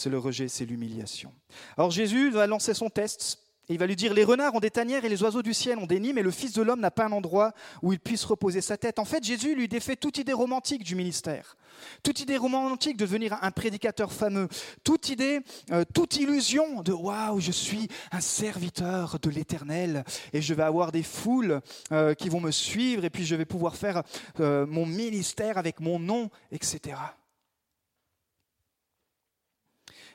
c'est 0.00 0.10
le 0.10 0.18
rejet, 0.18 0.48
c'est 0.48 0.64
l'humiliation. 0.64 1.32
Alors 1.76 1.90
Jésus 1.90 2.30
va 2.30 2.46
lancer 2.46 2.74
son 2.74 2.88
test. 2.88 3.38
Il 3.70 3.78
va 3.78 3.86
lui 3.86 3.94
dire, 3.94 4.12
les 4.14 4.24
renards 4.24 4.56
ont 4.56 4.60
des 4.60 4.70
tanières 4.70 5.04
et 5.04 5.08
les 5.08 5.22
oiseaux 5.22 5.42
du 5.42 5.54
ciel 5.54 5.78
ont 5.78 5.86
des 5.86 6.00
nids, 6.00 6.12
mais 6.12 6.24
le 6.24 6.32
Fils 6.32 6.52
de 6.52 6.62
l'homme 6.62 6.80
n'a 6.80 6.90
pas 6.90 7.06
un 7.06 7.12
endroit 7.12 7.52
où 7.82 7.92
il 7.92 8.00
puisse 8.00 8.24
reposer 8.24 8.60
sa 8.60 8.76
tête. 8.76 8.98
En 8.98 9.04
fait, 9.04 9.22
Jésus 9.22 9.54
lui 9.54 9.68
défait 9.68 9.94
toute 9.94 10.18
idée 10.18 10.32
romantique 10.32 10.82
du 10.82 10.96
ministère, 10.96 11.56
toute 12.02 12.18
idée 12.18 12.36
romantique 12.36 12.96
de 12.96 13.04
devenir 13.04 13.38
un 13.42 13.52
prédicateur 13.52 14.12
fameux, 14.12 14.48
toute 14.82 15.08
idée, 15.08 15.38
euh, 15.70 15.84
toute 15.94 16.16
illusion 16.16 16.82
de 16.82 16.92
waouh, 16.92 17.38
je 17.38 17.52
suis 17.52 17.86
un 18.10 18.20
serviteur 18.20 19.20
de 19.20 19.30
l'Éternel 19.30 20.04
et 20.32 20.42
je 20.42 20.52
vais 20.52 20.64
avoir 20.64 20.90
des 20.90 21.04
foules 21.04 21.60
euh, 21.92 22.14
qui 22.14 22.28
vont 22.28 22.40
me 22.40 22.50
suivre 22.50 23.04
et 23.04 23.10
puis 23.10 23.24
je 23.24 23.36
vais 23.36 23.44
pouvoir 23.44 23.76
faire 23.76 24.02
euh, 24.40 24.66
mon 24.66 24.84
ministère 24.84 25.58
avec 25.58 25.78
mon 25.78 26.00
nom, 26.00 26.28
etc. 26.50 26.96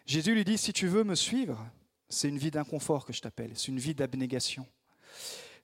Jésus 0.05 0.35
lui 0.35 0.43
dit, 0.43 0.57
si 0.57 0.73
tu 0.73 0.87
veux 0.87 1.05
me 1.05 1.15
suivre, 1.15 1.65
c'est 2.09 2.29
une 2.29 2.37
vie 2.37 2.51
d'inconfort 2.51 3.05
que 3.05 3.13
je 3.13 3.21
t'appelle, 3.21 3.51
c'est 3.55 3.67
une 3.67 3.79
vie 3.79 3.95
d'abnégation. 3.95 4.67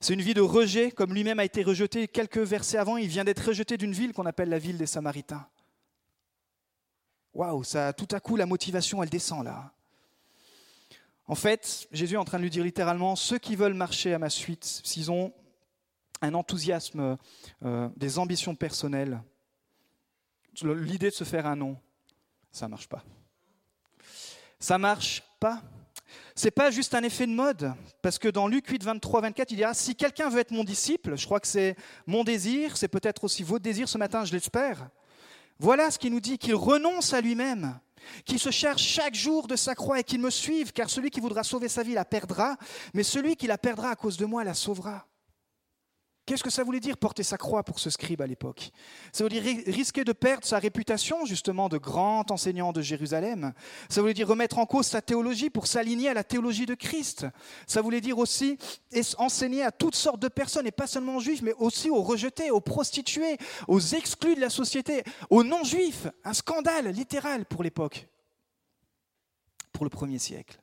C'est 0.00 0.14
une 0.14 0.22
vie 0.22 0.34
de 0.34 0.40
rejet, 0.40 0.90
comme 0.90 1.14
lui-même 1.14 1.38
a 1.38 1.44
été 1.44 1.62
rejeté 1.62 2.08
quelques 2.08 2.38
versets 2.38 2.78
avant, 2.78 2.96
il 2.96 3.08
vient 3.08 3.24
d'être 3.24 3.46
rejeté 3.46 3.76
d'une 3.76 3.92
ville 3.92 4.12
qu'on 4.12 4.26
appelle 4.26 4.48
la 4.48 4.58
ville 4.58 4.76
des 4.76 4.86
Samaritains. 4.86 5.46
Waouh, 7.34 7.62
ça 7.62 7.92
tout 7.92 8.08
à 8.10 8.20
coup 8.20 8.36
la 8.36 8.46
motivation 8.46 9.02
elle 9.02 9.08
descend 9.08 9.44
là. 9.44 9.72
En 11.26 11.36
fait, 11.36 11.86
Jésus 11.92 12.14
est 12.14 12.18
en 12.18 12.24
train 12.24 12.38
de 12.38 12.42
lui 12.42 12.50
dire 12.50 12.64
littéralement 12.64 13.14
ceux 13.14 13.38
qui 13.38 13.56
veulent 13.56 13.74
marcher 13.74 14.12
à 14.12 14.18
ma 14.18 14.28
suite, 14.28 14.64
s'ils 14.64 15.10
ont 15.10 15.32
un 16.20 16.34
enthousiasme, 16.34 17.16
euh, 17.64 17.88
des 17.96 18.18
ambitions 18.18 18.54
personnelles, 18.54 19.22
l'idée 20.62 21.10
de 21.10 21.14
se 21.14 21.24
faire 21.24 21.46
un 21.46 21.56
nom, 21.56 21.76
ça 22.50 22.66
ne 22.66 22.72
marche 22.72 22.88
pas 22.88 23.04
ça 24.62 24.78
marche 24.78 25.22
pas. 25.40 25.60
C'est 26.34 26.50
pas 26.50 26.70
juste 26.70 26.94
un 26.94 27.02
effet 27.02 27.26
de 27.26 27.32
mode, 27.32 27.72
parce 28.00 28.18
que 28.18 28.28
dans 28.28 28.48
Luc 28.48 28.68
8, 28.68 28.84
23, 28.84 29.20
24, 29.20 29.50
il 29.52 29.56
dira 29.56 29.74
si 29.74 29.94
quelqu'un 29.94 30.28
veut 30.28 30.40
être 30.40 30.50
mon 30.50 30.64
disciple, 30.64 31.16
je 31.16 31.26
crois 31.26 31.40
que 31.40 31.46
c'est 31.46 31.76
mon 32.06 32.24
désir, 32.24 32.76
c'est 32.76 32.88
peut-être 32.88 33.24
aussi 33.24 33.42
votre 33.42 33.62
désir 33.62 33.88
ce 33.88 33.98
matin, 33.98 34.24
je 34.24 34.32
l'espère. 34.32 34.88
Voilà 35.58 35.90
ce 35.90 35.98
qu'il 35.98 36.12
nous 36.12 36.20
dit 36.20 36.38
qu'il 36.38 36.54
renonce 36.54 37.12
à 37.12 37.20
lui-même, 37.20 37.78
qu'il 38.24 38.38
se 38.38 38.50
cherche 38.50 38.82
chaque 38.82 39.14
jour 39.14 39.46
de 39.46 39.56
sa 39.56 39.74
croix 39.74 40.00
et 40.00 40.04
qu'il 40.04 40.20
me 40.20 40.30
suive, 40.30 40.72
car 40.72 40.90
celui 40.90 41.10
qui 41.10 41.20
voudra 41.20 41.42
sauver 41.44 41.68
sa 41.68 41.82
vie 41.82 41.94
la 41.94 42.04
perdra, 42.04 42.56
mais 42.94 43.02
celui 43.02 43.36
qui 43.36 43.46
la 43.46 43.58
perdra 43.58 43.90
à 43.90 43.96
cause 43.96 44.16
de 44.16 44.24
moi 44.24 44.42
la 44.44 44.54
sauvera. 44.54 45.06
Qu'est-ce 46.32 46.42
que 46.42 46.48
ça 46.48 46.64
voulait 46.64 46.80
dire 46.80 46.96
porter 46.96 47.22
sa 47.22 47.36
croix 47.36 47.62
pour 47.62 47.78
ce 47.78 47.90
scribe 47.90 48.22
à 48.22 48.26
l'époque? 48.26 48.70
Ça 49.12 49.22
voulait 49.22 49.42
dire 49.42 49.64
risquer 49.66 50.02
de 50.02 50.14
perdre 50.14 50.46
sa 50.46 50.58
réputation 50.58 51.26
justement 51.26 51.68
de 51.68 51.76
grand 51.76 52.30
enseignant 52.30 52.72
de 52.72 52.80
Jérusalem? 52.80 53.52
Ça 53.90 54.00
voulait 54.00 54.14
dire 54.14 54.28
remettre 54.28 54.56
en 54.56 54.64
cause 54.64 54.86
sa 54.86 55.02
théologie 55.02 55.50
pour 55.50 55.66
s'aligner 55.66 56.08
à 56.08 56.14
la 56.14 56.24
théologie 56.24 56.64
de 56.64 56.74
Christ? 56.74 57.26
Ça 57.66 57.82
voulait 57.82 58.00
dire 58.00 58.16
aussi 58.16 58.56
enseigner 59.18 59.62
à 59.62 59.72
toutes 59.72 59.94
sortes 59.94 60.20
de 60.20 60.28
personnes, 60.28 60.66
et 60.66 60.70
pas 60.70 60.86
seulement 60.86 61.16
aux 61.16 61.20
juifs, 61.20 61.42
mais 61.42 61.52
aussi 61.58 61.90
aux 61.90 62.00
rejetés, 62.00 62.50
aux 62.50 62.62
prostituées, 62.62 63.36
aux 63.68 63.80
exclus 63.80 64.34
de 64.34 64.40
la 64.40 64.48
société, 64.48 65.04
aux 65.28 65.44
non-juifs? 65.44 66.06
Un 66.24 66.32
scandale 66.32 66.92
littéral 66.92 67.44
pour 67.44 67.62
l'époque, 67.62 68.08
pour 69.70 69.84
le 69.84 69.90
premier 69.90 70.18
siècle. 70.18 70.61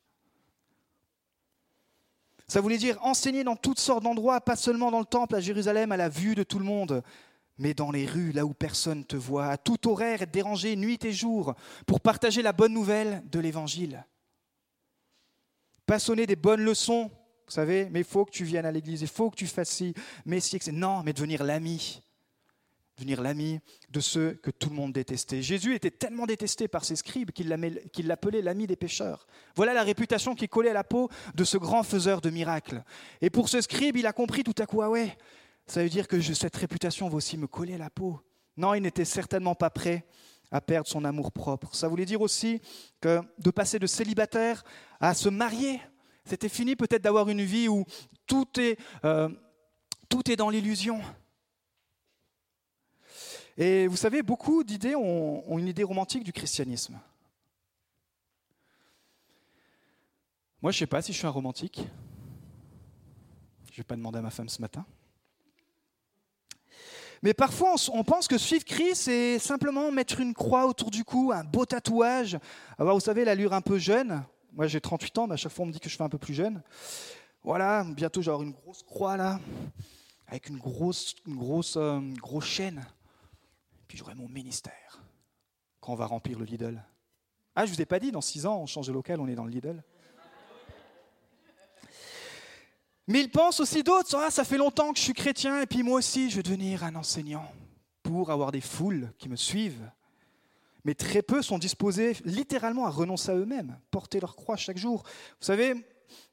Ça 2.50 2.62
voulait 2.62 2.78
dire 2.80 2.98
enseigner 3.04 3.44
dans 3.44 3.56
toutes 3.56 3.80
sortes 3.80 4.04
d'endroits, 4.04 4.42
pas 4.42 4.56
seulement 4.56 4.90
dans 4.90 5.00
le 5.00 5.06
temple 5.06 5.36
à 5.36 5.40
Jérusalem, 5.40 5.92
à 5.92 5.98
la 5.98 6.10
vue 6.10 6.34
de 6.34 6.42
tout 6.42 6.58
le 6.58 6.66
monde, 6.66 7.04
mais 7.60 7.76
dans 7.76 7.92
les 7.92 8.08
rues, 8.08 8.32
là 8.32 8.44
où 8.44 8.56
personne 8.56 9.00
ne 9.00 9.04
te 9.04 9.16
voit, 9.16 9.50
à 9.50 9.58
tout 9.58 9.88
horaire, 9.88 10.24
être 10.24 10.32
dérangé 10.32 10.76
nuit 10.76 11.06
et 11.06 11.14
jour, 11.14 11.54
pour 11.86 12.02
partager 12.02 12.42
la 12.42 12.52
bonne 12.52 12.74
nouvelle 12.74 13.22
de 13.32 13.40
l'Évangile. 13.40 14.04
Pas 15.86 16.00
sonner 16.00 16.26
des 16.26 16.36
bonnes 16.36 16.62
leçons, 16.62 17.12
vous 17.46 17.52
savez, 17.54 17.88
mais 17.92 18.00
il 18.00 18.06
faut 18.06 18.26
que 18.26 18.32
tu 18.32 18.46
viennes 18.46 18.66
à 18.66 18.72
l'église, 18.72 19.02
il 19.02 19.08
faut 19.08 19.30
que 19.30 19.36
tu 19.36 19.46
fasses 19.46 19.70
ci, 19.70 19.94
mais 20.26 20.40
si, 20.40 20.60
non, 20.72 21.04
mais 21.04 21.14
devenir 21.14 21.44
l'ami. 21.44 22.02
Devenir 23.00 23.22
l'ami 23.22 23.62
de 23.90 24.02
ceux 24.02 24.34
que 24.34 24.52
tout 24.52 24.70
le 24.70 24.76
monde 24.76 24.92
détestait. 24.92 25.42
Jésus 25.42 25.74
était 25.74 25.90
tellement 25.90 26.26
détesté 26.26 26.68
par 26.68 26.84
ses 26.84 26.98
scribes 26.98 27.32
qu'il 27.32 27.48
l'appelait 28.08 28.42
l'ami 28.42 28.68
des 28.68 28.76
pécheurs. 28.76 29.26
Voilà 29.56 29.74
la 29.74 29.84
réputation 29.84 30.36
qui 30.36 30.50
collait 30.50 30.72
à 30.72 30.74
la 30.74 30.84
peau 30.84 31.10
de 31.34 31.46
ce 31.46 31.58
grand 31.58 31.84
faiseur 31.84 32.20
de 32.20 32.30
miracles. 32.30 32.84
Et 33.22 33.30
pour 33.30 33.48
ce 33.48 33.62
scribe, 33.62 33.96
il 33.96 34.06
a 34.06 34.12
compris 34.12 34.44
tout 34.44 34.56
à 34.58 34.66
coup, 34.66 34.82
ah 34.82 34.90
ouais, 34.90 35.18
ça 35.66 35.82
veut 35.82 35.90
dire 35.90 36.10
que 36.10 36.20
cette 36.22 36.56
réputation 36.58 37.08
va 37.08 37.16
aussi 37.16 37.38
me 37.38 37.48
coller 37.48 37.76
à 37.76 37.78
la 37.78 37.90
peau. 37.90 38.20
Non, 38.58 38.74
il 38.74 38.82
n'était 38.82 39.06
certainement 39.06 39.56
pas 39.56 39.70
prêt 39.70 40.06
à 40.52 40.60
perdre 40.60 40.90
son 40.90 41.06
amour 41.06 41.32
propre. 41.32 41.74
Ça 41.74 41.88
voulait 41.88 42.06
dire 42.06 42.20
aussi 42.20 42.62
que 43.00 43.22
de 43.38 43.52
passer 43.52 43.80
de 43.80 43.88
célibataire 43.88 44.64
à 45.00 45.14
se 45.14 45.30
marier, 45.30 45.80
c'était 46.26 46.50
fini 46.50 46.76
peut-être 46.76 47.04
d'avoir 47.04 47.30
une 47.30 47.44
vie 47.44 47.70
où 47.70 47.86
tout 48.28 48.60
est, 48.60 48.78
euh, 49.06 49.30
tout 50.10 50.30
est 50.30 50.36
dans 50.36 50.50
l'illusion. 50.50 51.02
Et 53.62 53.88
vous 53.88 53.98
savez, 53.98 54.24
beaucoup 54.24 54.64
d'idées 54.64 54.96
ont, 54.96 55.58
une 55.58 55.68
idée 55.68 55.84
romantique 55.84 56.24
du 56.24 56.32
christianisme. 56.32 56.98
Moi, 60.62 60.72
je 60.72 60.78
ne 60.78 60.80
sais 60.80 60.88
pas 60.88 61.02
si 61.02 61.12
je 61.12 61.18
suis 61.18 61.28
un 61.28 61.32
romantique. 61.32 61.82
Je 63.66 63.72
ne 63.74 63.78
vais 63.78 63.84
pas 63.84 63.98
demander 63.98 64.20
à 64.20 64.22
ma 64.22 64.30
femme 64.30 64.48
ce 64.48 64.62
matin. 64.62 64.86
Mais 67.22 67.34
parfois, 67.34 67.76
on 67.92 68.06
pense 68.06 68.30
que 68.30 68.38
suivre 68.38 68.64
Christ, 68.64 68.96
c'est 68.96 69.40
simplement 69.40 69.92
mettre 69.92 70.22
une 70.22 70.34
croix 70.34 70.66
autour 70.66 70.90
du 70.90 71.04
cou, 71.04 71.34
un 71.34 71.44
beau 71.44 71.66
tatouage, 71.66 72.40
avoir, 72.78 72.96
vous 72.96 73.02
savez, 73.02 73.26
l'allure 73.26 73.52
un 73.52 73.60
peu 73.60 73.78
jeune. 73.78 74.24
Moi, 74.54 74.68
j'ai 74.68 74.80
38 74.80 75.18
ans, 75.18 75.28
mais 75.28 75.34
à 75.34 75.38
chaque 75.38 75.52
fois, 75.52 75.64
on 75.64 75.68
me 75.68 75.74
dit 75.74 75.82
que 75.82 75.90
je 75.90 75.98
fais 75.98 76.04
un 76.04 76.08
peu 76.10 76.18
plus 76.18 76.34
jeune. 76.34 76.64
Voilà, 77.44 77.84
bientôt, 77.84 78.22
j'aurai 78.22 78.46
une 78.46 78.54
grosse 78.54 78.84
croix 78.84 79.18
là, 79.18 79.38
avec 80.28 80.48
une 80.48 80.60
grosse, 80.60 81.14
grosse, 81.28 81.76
euh, 81.76 82.00
grosse 82.22 82.46
chaîne. 82.46 82.86
Puis 83.90 83.98
j'aurai 83.98 84.14
mon 84.14 84.30
ministère 84.30 85.02
quand 85.82 85.92
on 85.92 85.96
va 85.96 86.06
remplir 86.06 86.38
le 86.40 86.46
Lidl. 86.46 86.82
Ah, 87.56 87.66
je 87.66 87.72
ne 87.72 87.76
vous 87.76 87.82
ai 87.82 87.86
pas 87.86 88.00
dit, 88.00 88.12
dans 88.12 88.22
six 88.22 88.46
ans, 88.46 88.62
on 88.62 88.68
change 88.68 88.88
de 88.88 88.94
local, 88.94 89.20
on 89.20 89.28
est 89.28 89.36
dans 89.36 89.46
le 89.46 89.52
Lidl. 89.52 89.84
Mais 93.08 93.22
il 93.22 93.32
pense 93.32 93.60
aussi 93.60 93.82
d'autres, 93.82 94.16
ah, 94.16 94.30
ça 94.30 94.44
fait 94.44 94.58
longtemps 94.58 94.94
que 94.94 95.00
je 95.00 95.04
suis 95.04 95.14
chrétien, 95.14 95.62
et 95.62 95.66
puis 95.66 95.82
moi 95.82 95.98
aussi, 95.98 96.30
je 96.30 96.38
veux 96.38 96.44
devenir 96.44 96.84
un 96.84 96.96
enseignant 96.96 97.52
pour 98.04 98.30
avoir 98.30 98.52
des 98.52 98.62
foules 98.62 99.12
qui 99.18 99.28
me 99.28 99.36
suivent. 99.36 99.90
Mais 100.86 100.94
très 100.94 101.24
peu 101.24 101.42
sont 101.42 101.58
disposés 101.58 102.16
littéralement 102.24 102.86
à 102.86 102.92
renoncer 102.92 103.32
à 103.32 103.36
eux-mêmes, 103.36 103.80
porter 103.90 104.20
leur 104.20 104.36
croix 104.36 104.56
chaque 104.56 104.78
jour. 104.78 105.02
Vous 105.02 105.46
savez, 105.46 105.74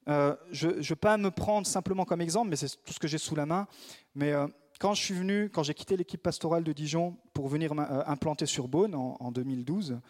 euh, 0.09 0.37
je 0.51 0.69
ne 0.69 0.83
veux 0.83 0.95
pas 0.95 1.17
me 1.17 1.31
prendre 1.31 1.67
simplement 1.67 2.05
comme 2.05 2.21
exemple, 2.21 2.51
mais 2.51 2.57
c'est 2.57 2.69
tout 2.85 2.93
ce 2.93 2.99
que 2.99 3.09
j'ai 3.09 3.19
sous 3.19 3.35
la 3.35 3.47
main. 3.47 3.67
Mais 4.15 4.33
euh, 4.33 4.47
quand 4.79 4.95
je 4.95 5.03
suis 5.03 5.15
venu, 5.15 5.51
quand 5.51 5.63
j'ai 5.63 5.75
quitté 5.75 5.97
l'équipe 5.97 6.23
pastorale 6.23 6.65
de 6.65 6.73
Dijon 6.73 7.17
pour 7.33 7.49
venir 7.49 7.73
euh, 7.73 8.03
implanter 8.07 8.47
sur 8.47 8.69
Beaune 8.69 8.95
en, 8.95 9.33
2012, 9.33 10.01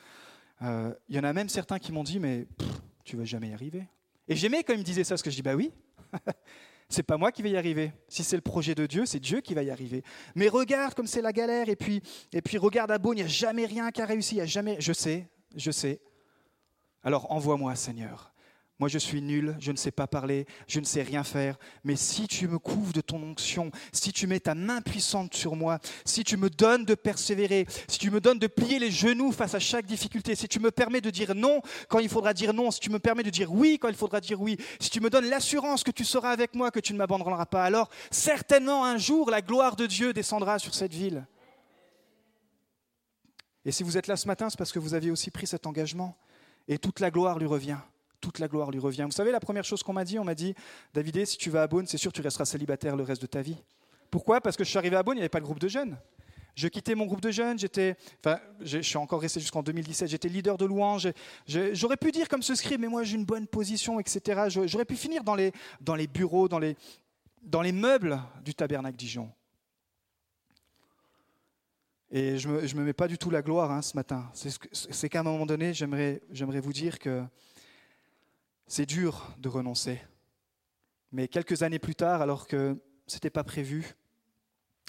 euh, 0.62 0.94
il 1.08 1.16
y 1.16 1.18
en 1.18 1.24
a 1.24 1.32
même 1.32 1.48
certains 1.48 1.78
qui 1.78 1.92
m'ont 1.92 2.04
dit 2.04 2.20
mais 2.20 2.46
tu 3.04 3.16
vas 3.16 3.24
jamais 3.24 3.50
y 3.50 3.52
arriver. 3.52 3.86
Et 4.28 4.34
j'aimais 4.34 4.64
quand 4.64 4.72
ils 4.72 4.78
me 4.78 4.84
disaient 4.84 5.04
ça 5.04 5.10
parce 5.10 5.22
que 5.22 5.30
je 5.30 5.36
dis 5.36 5.42
bah 5.42 5.54
oui. 5.54 5.72
c'est 6.88 7.02
pas 7.02 7.16
moi 7.16 7.32
qui 7.32 7.42
vais 7.42 7.50
y 7.50 7.56
arriver. 7.56 7.92
Si 8.08 8.24
c'est 8.24 8.36
le 8.36 8.42
projet 8.42 8.74
de 8.74 8.86
Dieu, 8.86 9.06
c'est 9.06 9.20
Dieu 9.20 9.40
qui 9.40 9.54
va 9.54 9.62
y 9.62 9.70
arriver. 9.70 10.02
Mais 10.34 10.48
regarde 10.48 10.94
comme 10.94 11.06
c'est 11.06 11.22
la 11.22 11.32
galère 11.32 11.68
et 11.68 11.76
puis 11.76 12.02
et 12.32 12.42
puis 12.42 12.58
regarde 12.58 12.90
à 12.90 12.98
Beaune, 12.98 13.18
il 13.18 13.22
n'y 13.22 13.26
a 13.26 13.28
jamais 13.28 13.66
rien 13.66 13.90
qui 13.90 14.02
a 14.02 14.06
réussi, 14.06 14.36
il 14.36 14.38
y 14.38 14.42
a 14.42 14.46
jamais. 14.46 14.76
Je 14.80 14.92
sais, 14.92 15.28
je 15.54 15.70
sais. 15.70 16.00
Alors 17.02 17.30
envoie-moi, 17.30 17.74
Seigneur. 17.76 18.32
Moi, 18.78 18.90
je 18.90 18.98
suis 18.98 19.22
nul, 19.22 19.56
je 19.58 19.72
ne 19.72 19.76
sais 19.76 19.90
pas 19.90 20.06
parler, 20.06 20.46
je 20.68 20.80
ne 20.80 20.84
sais 20.84 21.02
rien 21.02 21.24
faire. 21.24 21.56
Mais 21.82 21.96
si 21.96 22.28
tu 22.28 22.46
me 22.46 22.58
couvres 22.58 22.92
de 22.92 23.00
ton 23.00 23.22
onction, 23.22 23.70
si 23.90 24.12
tu 24.12 24.26
mets 24.26 24.38
ta 24.38 24.54
main 24.54 24.82
puissante 24.82 25.34
sur 25.34 25.56
moi, 25.56 25.78
si 26.04 26.24
tu 26.24 26.36
me 26.36 26.50
donnes 26.50 26.84
de 26.84 26.94
persévérer, 26.94 27.66
si 27.88 27.98
tu 27.98 28.10
me 28.10 28.20
donnes 28.20 28.38
de 28.38 28.46
plier 28.46 28.78
les 28.78 28.90
genoux 28.90 29.32
face 29.32 29.54
à 29.54 29.60
chaque 29.60 29.86
difficulté, 29.86 30.34
si 30.34 30.46
tu 30.46 30.60
me 30.60 30.70
permets 30.70 31.00
de 31.00 31.08
dire 31.08 31.34
non 31.34 31.62
quand 31.88 32.00
il 32.00 32.10
faudra 32.10 32.34
dire 32.34 32.52
non, 32.52 32.70
si 32.70 32.80
tu 32.80 32.90
me 32.90 32.98
permets 32.98 33.22
de 33.22 33.30
dire 33.30 33.50
oui 33.50 33.78
quand 33.80 33.88
il 33.88 33.94
faudra 33.94 34.20
dire 34.20 34.42
oui, 34.42 34.58
si 34.78 34.90
tu 34.90 35.00
me 35.00 35.08
donnes 35.08 35.30
l'assurance 35.30 35.82
que 35.82 35.90
tu 35.90 36.04
seras 36.04 36.30
avec 36.30 36.54
moi, 36.54 36.70
que 36.70 36.80
tu 36.80 36.92
ne 36.92 36.98
m'abandonneras 36.98 37.46
pas, 37.46 37.64
alors 37.64 37.88
certainement 38.10 38.84
un 38.84 38.98
jour 38.98 39.30
la 39.30 39.40
gloire 39.40 39.76
de 39.76 39.86
Dieu 39.86 40.12
descendra 40.12 40.58
sur 40.58 40.74
cette 40.74 40.92
ville. 40.92 41.26
Et 43.64 43.72
si 43.72 43.82
vous 43.82 43.96
êtes 43.96 44.06
là 44.06 44.16
ce 44.16 44.28
matin, 44.28 44.50
c'est 44.50 44.58
parce 44.58 44.70
que 44.70 44.78
vous 44.78 44.92
aviez 44.92 45.10
aussi 45.10 45.30
pris 45.30 45.46
cet 45.46 45.66
engagement. 45.66 46.14
Et 46.68 46.78
toute 46.78 47.00
la 47.00 47.10
gloire 47.10 47.38
lui 47.38 47.46
revient 47.46 47.78
toute 48.20 48.38
la 48.38 48.48
gloire 48.48 48.70
lui 48.70 48.78
revient. 48.78 49.02
Vous 49.04 49.12
savez, 49.12 49.32
la 49.32 49.40
première 49.40 49.64
chose 49.64 49.82
qu'on 49.82 49.92
m'a 49.92 50.04
dit, 50.04 50.18
on 50.18 50.24
m'a 50.24 50.34
dit, 50.34 50.54
Davidé, 50.94 51.26
si 51.26 51.36
tu 51.36 51.50
vas 51.50 51.62
à 51.62 51.66
Beaune, 51.66 51.86
c'est 51.86 51.98
sûr 51.98 52.12
tu 52.12 52.20
resteras 52.20 52.44
célibataire 52.44 52.96
le 52.96 53.02
reste 53.02 53.22
de 53.22 53.26
ta 53.26 53.42
vie. 53.42 53.56
Pourquoi? 54.10 54.40
Parce 54.40 54.56
que 54.56 54.64
je 54.64 54.70
suis 54.70 54.78
arrivé 54.78 54.96
à 54.96 55.02
Beaune, 55.02 55.16
il 55.16 55.20
n'y 55.20 55.22
avait 55.22 55.28
pas 55.28 55.40
de 55.40 55.44
groupe 55.44 55.58
de 55.58 55.68
jeunes. 55.68 55.96
Je 56.56 56.68
quittais 56.68 56.94
mon 56.94 57.04
groupe 57.04 57.20
de 57.20 57.30
jeunes, 57.30 57.58
j'étais, 57.58 57.96
enfin, 58.24 58.40
je 58.62 58.78
suis 58.78 58.96
encore 58.96 59.20
resté 59.20 59.40
jusqu'en 59.40 59.62
2017, 59.62 60.08
j'étais 60.08 60.28
leader 60.28 60.56
de 60.56 60.64
louange. 60.64 61.06
J'aurais 61.46 61.98
pu 61.98 62.12
dire 62.12 62.28
comme 62.30 62.42
ce 62.42 62.54
scribe, 62.54 62.80
mais 62.80 62.88
moi 62.88 63.02
j'ai 63.04 63.16
une 63.16 63.26
bonne 63.26 63.46
position, 63.46 64.00
etc. 64.00 64.44
J'aurais 64.48 64.86
pu 64.86 64.96
finir 64.96 65.22
dans 65.22 65.34
les, 65.34 65.52
dans 65.82 65.94
les 65.94 66.06
bureaux, 66.06 66.48
dans 66.48 66.58
les, 66.58 66.74
dans 67.42 67.60
les 67.60 67.72
meubles 67.72 68.18
du 68.42 68.54
tabernacle 68.54 68.96
Dijon. 68.96 69.30
Et 72.10 72.38
je 72.38 72.48
ne 72.48 72.54
me, 72.54 72.74
me, 72.74 72.84
mets 72.84 72.92
pas 72.94 73.08
du 73.08 73.18
tout 73.18 73.28
la 73.28 73.42
gloire 73.42 73.70
hein, 73.70 73.82
ce 73.82 73.94
matin. 73.94 74.30
C'est 74.32 75.08
qu'à 75.10 75.20
un 75.20 75.24
moment 75.24 75.44
donné, 75.44 75.74
j'aimerais 75.74 76.20
vous 76.30 76.72
dire 76.72 76.98
que 76.98 77.22
c'est 78.66 78.86
dur 78.86 79.34
de 79.38 79.48
renoncer. 79.48 80.00
Mais 81.12 81.28
quelques 81.28 81.62
années 81.62 81.78
plus 81.78 81.94
tard, 81.94 82.22
alors 82.22 82.46
que 82.46 82.76
ce 83.06 83.16
n'était 83.16 83.30
pas 83.30 83.44
prévu, 83.44 83.94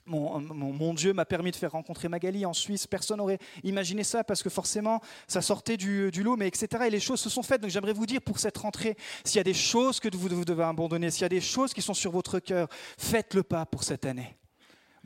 mon, 0.08 0.94
Dieu 0.94 1.14
m'a 1.14 1.26
permis 1.26 1.52
de 1.52 1.58
faire 1.58 1.74
rencontrer 1.74 2.08
Magali 2.08 2.46
en 2.46 2.54
Suisse. 2.54 2.88
Personne 2.88 3.18
n'aurait 3.18 3.40
imaginé 3.64 4.04
ça 4.04 4.24
parce 4.24 4.42
que 4.42 4.50
forcément, 4.50 5.02
ça 5.28 5.42
sortait 5.42 5.76
du, 5.76 6.12
lot, 6.24 6.38
mais 6.38 6.48
etc. 6.48 6.86
Et 6.88 6.90
les 6.90 7.00
choses 7.00 7.20
se 7.20 7.30
sont 7.30 7.44
faites. 7.44 7.62
Donc 7.62 7.72
j'aimerais 7.72 7.94
vous 7.94 8.06
dire 8.06 8.22
pour 8.22 8.40
cette 8.40 8.58
rentrée, 8.58 8.96
s'il 9.26 9.38
y 9.38 9.42
a 9.42 9.44
des 9.44 9.54
choses 9.54 10.00
que 10.00 10.08
vous 10.16 10.30
devez 10.30 10.64
abandonner, 10.64 11.12
s'il 11.12 11.24
y 11.24 11.26
a 11.26 11.30
des 11.30 11.42
choses 11.42 11.74
qui 11.74 11.82
sont 11.82 11.94
sur 11.94 12.12
votre 12.12 12.40
cœur, 12.40 12.70
faites 12.98 13.34
le 13.34 13.44
pas 13.44 13.66
pour 13.66 13.84
cette 13.84 14.06
année 14.06 14.38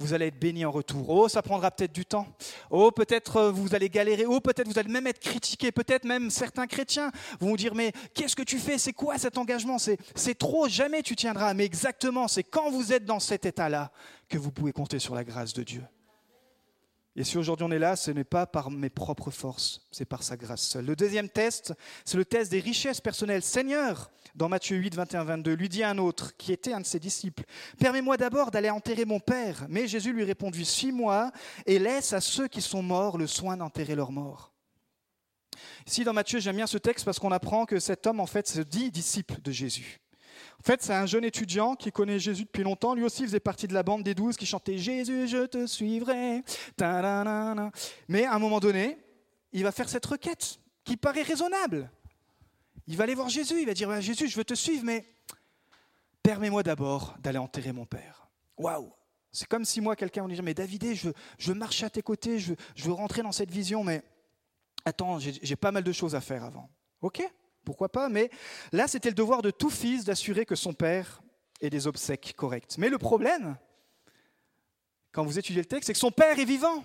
vous 0.02 0.14
allez 0.14 0.28
être 0.28 0.40
béni 0.40 0.66
en 0.66 0.72
retour. 0.72 1.10
Oh, 1.10 1.30
ça 1.30 1.42
prendra 1.42 1.72
peut-être 1.72 1.94
du 1.94 2.06
temps. 2.06 2.28
Oh, 2.70 2.92
peut-être 2.92 3.38
euh, 3.38 3.52
vous 3.52 3.74
allez 3.76 3.90
galérer. 3.90 4.26
Oh, 4.26 4.40
peut-être 4.40 4.68
vous 4.68 4.80
allez 4.80 4.92
même 4.92 5.08
être 5.08 5.20
critiqué. 5.20 5.72
Peut-être 5.72 6.04
même 6.04 6.30
certains 6.30 6.68
chrétiens 6.68 7.12
vont 7.40 7.50
vous 7.50 7.58
dire, 7.58 7.76
mais 7.76 7.94
qu'est-ce 8.14 8.36
que 8.36 8.44
tu 8.44 8.58
fais? 8.58 8.78
C'est 8.78 8.94
quoi 8.94 9.18
cet 9.18 9.38
engagement? 9.38 9.78
C'est 9.78 10.38
trop, 10.38 10.68
jamais 10.68 11.04
tu 11.04 11.16
tiendras. 11.16 11.54
Mais 11.54 11.66
exactement, 11.66 12.28
c'est 12.28 12.44
quand 12.44 12.72
vous 12.72 12.92
êtes 12.92 13.06
dans 13.06 13.20
cet 13.20 13.46
état-là 13.46 13.92
que 14.28 14.38
vous 14.38 14.52
pouvez 14.52 14.74
compter 14.74 15.00
sur 15.00 15.16
la 15.16 15.24
grâce 15.24 15.54
de 15.54 15.64
Dieu. 15.64 15.84
Et 17.16 17.26
si 17.26 17.38
aujourd'hui 17.38 17.66
on 17.66 17.72
est 17.72 17.80
là, 17.80 17.98
ce 17.98 18.10
n'est 18.12 18.24
pas 18.24 18.46
par 18.46 18.72
mes 18.72 18.90
propres 18.90 19.32
forces, 19.32 19.82
c'est 19.92 20.06
par 20.06 20.24
sa 20.24 20.38
grâce 20.38 20.62
seule. 20.62 20.86
Le 20.86 20.96
deuxième 20.96 21.28
test, 21.28 21.74
c'est 22.06 22.16
le 22.16 22.24
test 22.24 22.52
des 22.52 22.62
richesses 22.62 23.02
personnelles. 23.02 23.44
Seigneur, 23.44 24.12
dans 24.34 24.48
Matthieu 24.48 24.78
8, 24.78 24.96
21, 24.96 25.26
22, 25.26 25.54
lui 25.54 25.68
dit 25.68 25.84
un 25.84 25.98
autre, 25.98 26.38
qui 26.38 26.54
était 26.54 26.72
un 26.72 26.80
de 26.80 26.86
ses 26.86 27.00
disciples, 27.00 27.44
Permets-moi 27.80 28.16
d'abord 28.16 28.50
d'aller 28.50 28.70
enterrer 28.70 29.04
mon 29.04 29.20
père. 29.20 29.66
Mais 29.68 29.88
Jésus 29.88 30.14
lui 30.14 30.24
répondit, 30.24 30.64
Suis-moi 30.64 31.32
et 31.66 31.80
laisse 31.80 32.14
à 32.14 32.22
ceux 32.22 32.48
qui 32.48 32.62
sont 32.62 32.82
morts 32.82 33.18
le 33.18 33.28
soin 33.28 33.58
d'enterrer 33.58 33.96
leurs 33.96 34.14
morts. 34.14 34.54
Ici, 35.86 36.06
dans 36.06 36.14
Matthieu, 36.14 36.40
j'aime 36.40 36.56
bien 36.56 36.68
ce 36.68 36.78
texte 36.78 37.04
parce 37.04 37.20
qu'on 37.20 37.32
apprend 37.32 37.66
que 37.66 37.80
cet 37.80 38.08
homme, 38.08 38.22
en 38.22 38.26
fait, 38.26 38.48
se 38.48 38.62
dit 38.62 38.90
disciple 38.90 39.42
de 39.42 39.52
Jésus. 39.52 40.00
En 40.62 40.64
fait, 40.64 40.84
c'est 40.84 40.94
un 40.94 41.08
jeune 41.08 41.24
étudiant 41.24 41.76
qui 41.76 41.92
connaît 41.92 42.20
Jésus 42.20 42.44
depuis 42.44 42.62
longtemps. 42.62 42.94
Lui 42.94 43.04
aussi 43.04 43.24
faisait 43.24 43.40
partie 43.40 43.68
de 43.68 43.74
la 43.74 43.82
bande 43.82 44.04
des 44.04 44.14
douze 44.14 44.38
qui 44.38 44.46
chantait 44.46 44.78
Jésus, 44.78 45.28
je 45.28 45.48
te 45.48 45.66
suivrai. 45.66 46.44
Mais 48.08 48.26
à 48.26 48.36
un 48.36 48.38
moment 48.38 48.60
donné, 48.60 49.00
il 49.54 49.64
va 49.64 49.72
faire 49.72 49.90
cette 49.90 50.06
requête 50.06 50.60
qui 50.84 50.98
paraît 50.98 51.24
raisonnable. 51.24 51.90
Il 52.86 52.96
va 52.96 53.06
aller 53.06 53.16
voir 53.16 53.28
Jésus, 53.28 53.60
il 53.60 53.66
va 53.66 53.74
dire 53.74 54.02
Jésus, 54.02 54.28
je 54.28 54.38
veux 54.38 54.44
te 54.44 54.54
suivre, 54.54 54.86
mais 54.86 55.04
permets-moi 56.22 56.62
d'abord 56.62 57.16
d'aller 57.22 57.40
enterrer 57.40 57.72
mon 57.72 57.88
père. 57.88 58.30
Waouh 58.56 58.94
C'est 59.32 59.48
comme 59.48 59.66
si 59.66 59.82
moi, 59.82 59.96
quelqu'un 59.96 60.26
me 60.26 60.30
disait 60.30 60.44
Mais 60.44 60.54
Davidé, 60.54 60.94
je, 60.94 61.10
je 61.40 61.54
marche 61.54 61.82
à 61.82 61.90
tes 61.90 62.04
côtés, 62.04 62.38
je, 62.38 62.54
je 62.76 62.84
veux 62.84 62.94
rentrer 62.94 63.24
dans 63.24 63.32
cette 63.32 63.50
vision, 63.50 63.84
mais 63.84 64.04
attends, 64.86 65.18
j'ai 65.18 65.56
pas 65.56 65.72
mal 65.72 65.84
de 65.84 65.92
choses 65.92 66.14
à 66.14 66.22
faire 66.22 66.44
avant. 66.44 66.70
Ok? 67.02 67.24
Pourquoi 67.64 67.90
pas 67.90 68.10
Mais 68.10 68.30
là, 68.72 68.88
c'était 68.88 69.10
le 69.10 69.16
devoir 69.16 69.42
de 69.42 69.52
tout 69.52 69.70
fils 69.70 70.06
d'assurer 70.06 70.46
que 70.46 70.56
son 70.56 70.74
père 70.74 71.22
ait 71.62 71.70
des 71.70 71.88
obsèques 71.88 72.34
correctes. 72.36 72.78
Mais 72.78 72.90
le 72.90 72.98
problème, 72.98 73.58
quand 75.12 75.24
vous 75.24 75.38
étudiez 75.38 75.62
le 75.62 75.68
texte, 75.68 75.88
c'est 75.88 75.94
que 75.94 76.00
son 76.00 76.12
père 76.12 76.40
est 76.40 76.46
vivant. 76.46 76.84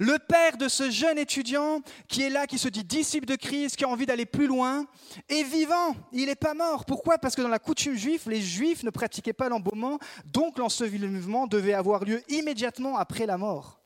Le 0.00 0.16
père 0.18 0.56
de 0.56 0.68
ce 0.68 0.90
jeune 0.90 1.18
étudiant 1.18 1.80
qui 2.06 2.22
est 2.22 2.30
là, 2.30 2.46
qui 2.46 2.56
se 2.56 2.68
dit 2.68 2.84
disciple 2.84 3.26
de 3.26 3.34
Christ, 3.34 3.74
qui 3.74 3.84
a 3.84 3.88
envie 3.88 4.06
d'aller 4.06 4.26
plus 4.26 4.46
loin, 4.46 4.86
est 5.28 5.42
vivant. 5.42 5.96
Il 6.12 6.26
n'est 6.26 6.36
pas 6.36 6.54
mort. 6.54 6.84
Pourquoi? 6.84 7.18
Parce 7.18 7.34
que 7.34 7.42
dans 7.42 7.48
la 7.48 7.58
coutume 7.58 7.96
juive, 7.96 8.28
les 8.28 8.40
juifs 8.40 8.84
ne 8.84 8.90
pratiquaient 8.90 9.32
pas 9.32 9.48
l'embaumement, 9.48 9.98
donc 10.24 10.58
l'ensevelissement 10.58 11.48
devait 11.48 11.72
avoir 11.72 12.04
lieu 12.04 12.22
immédiatement 12.28 12.96
après 12.96 13.26
la 13.26 13.38
mort. 13.38 13.80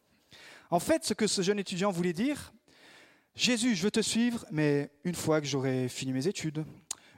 En 0.70 0.80
fait, 0.80 1.04
ce 1.04 1.14
que 1.14 1.26
ce 1.26 1.40
jeune 1.40 1.58
étudiant 1.58 1.90
voulait 1.90 2.12
dire, 2.12 2.52
Jésus, 3.34 3.74
je 3.74 3.82
veux 3.82 3.90
te 3.90 4.00
suivre, 4.00 4.44
mais 4.50 4.90
une 5.04 5.14
fois 5.14 5.40
que 5.40 5.46
j'aurai 5.46 5.88
fini 5.88 6.12
mes 6.12 6.28
études, 6.28 6.64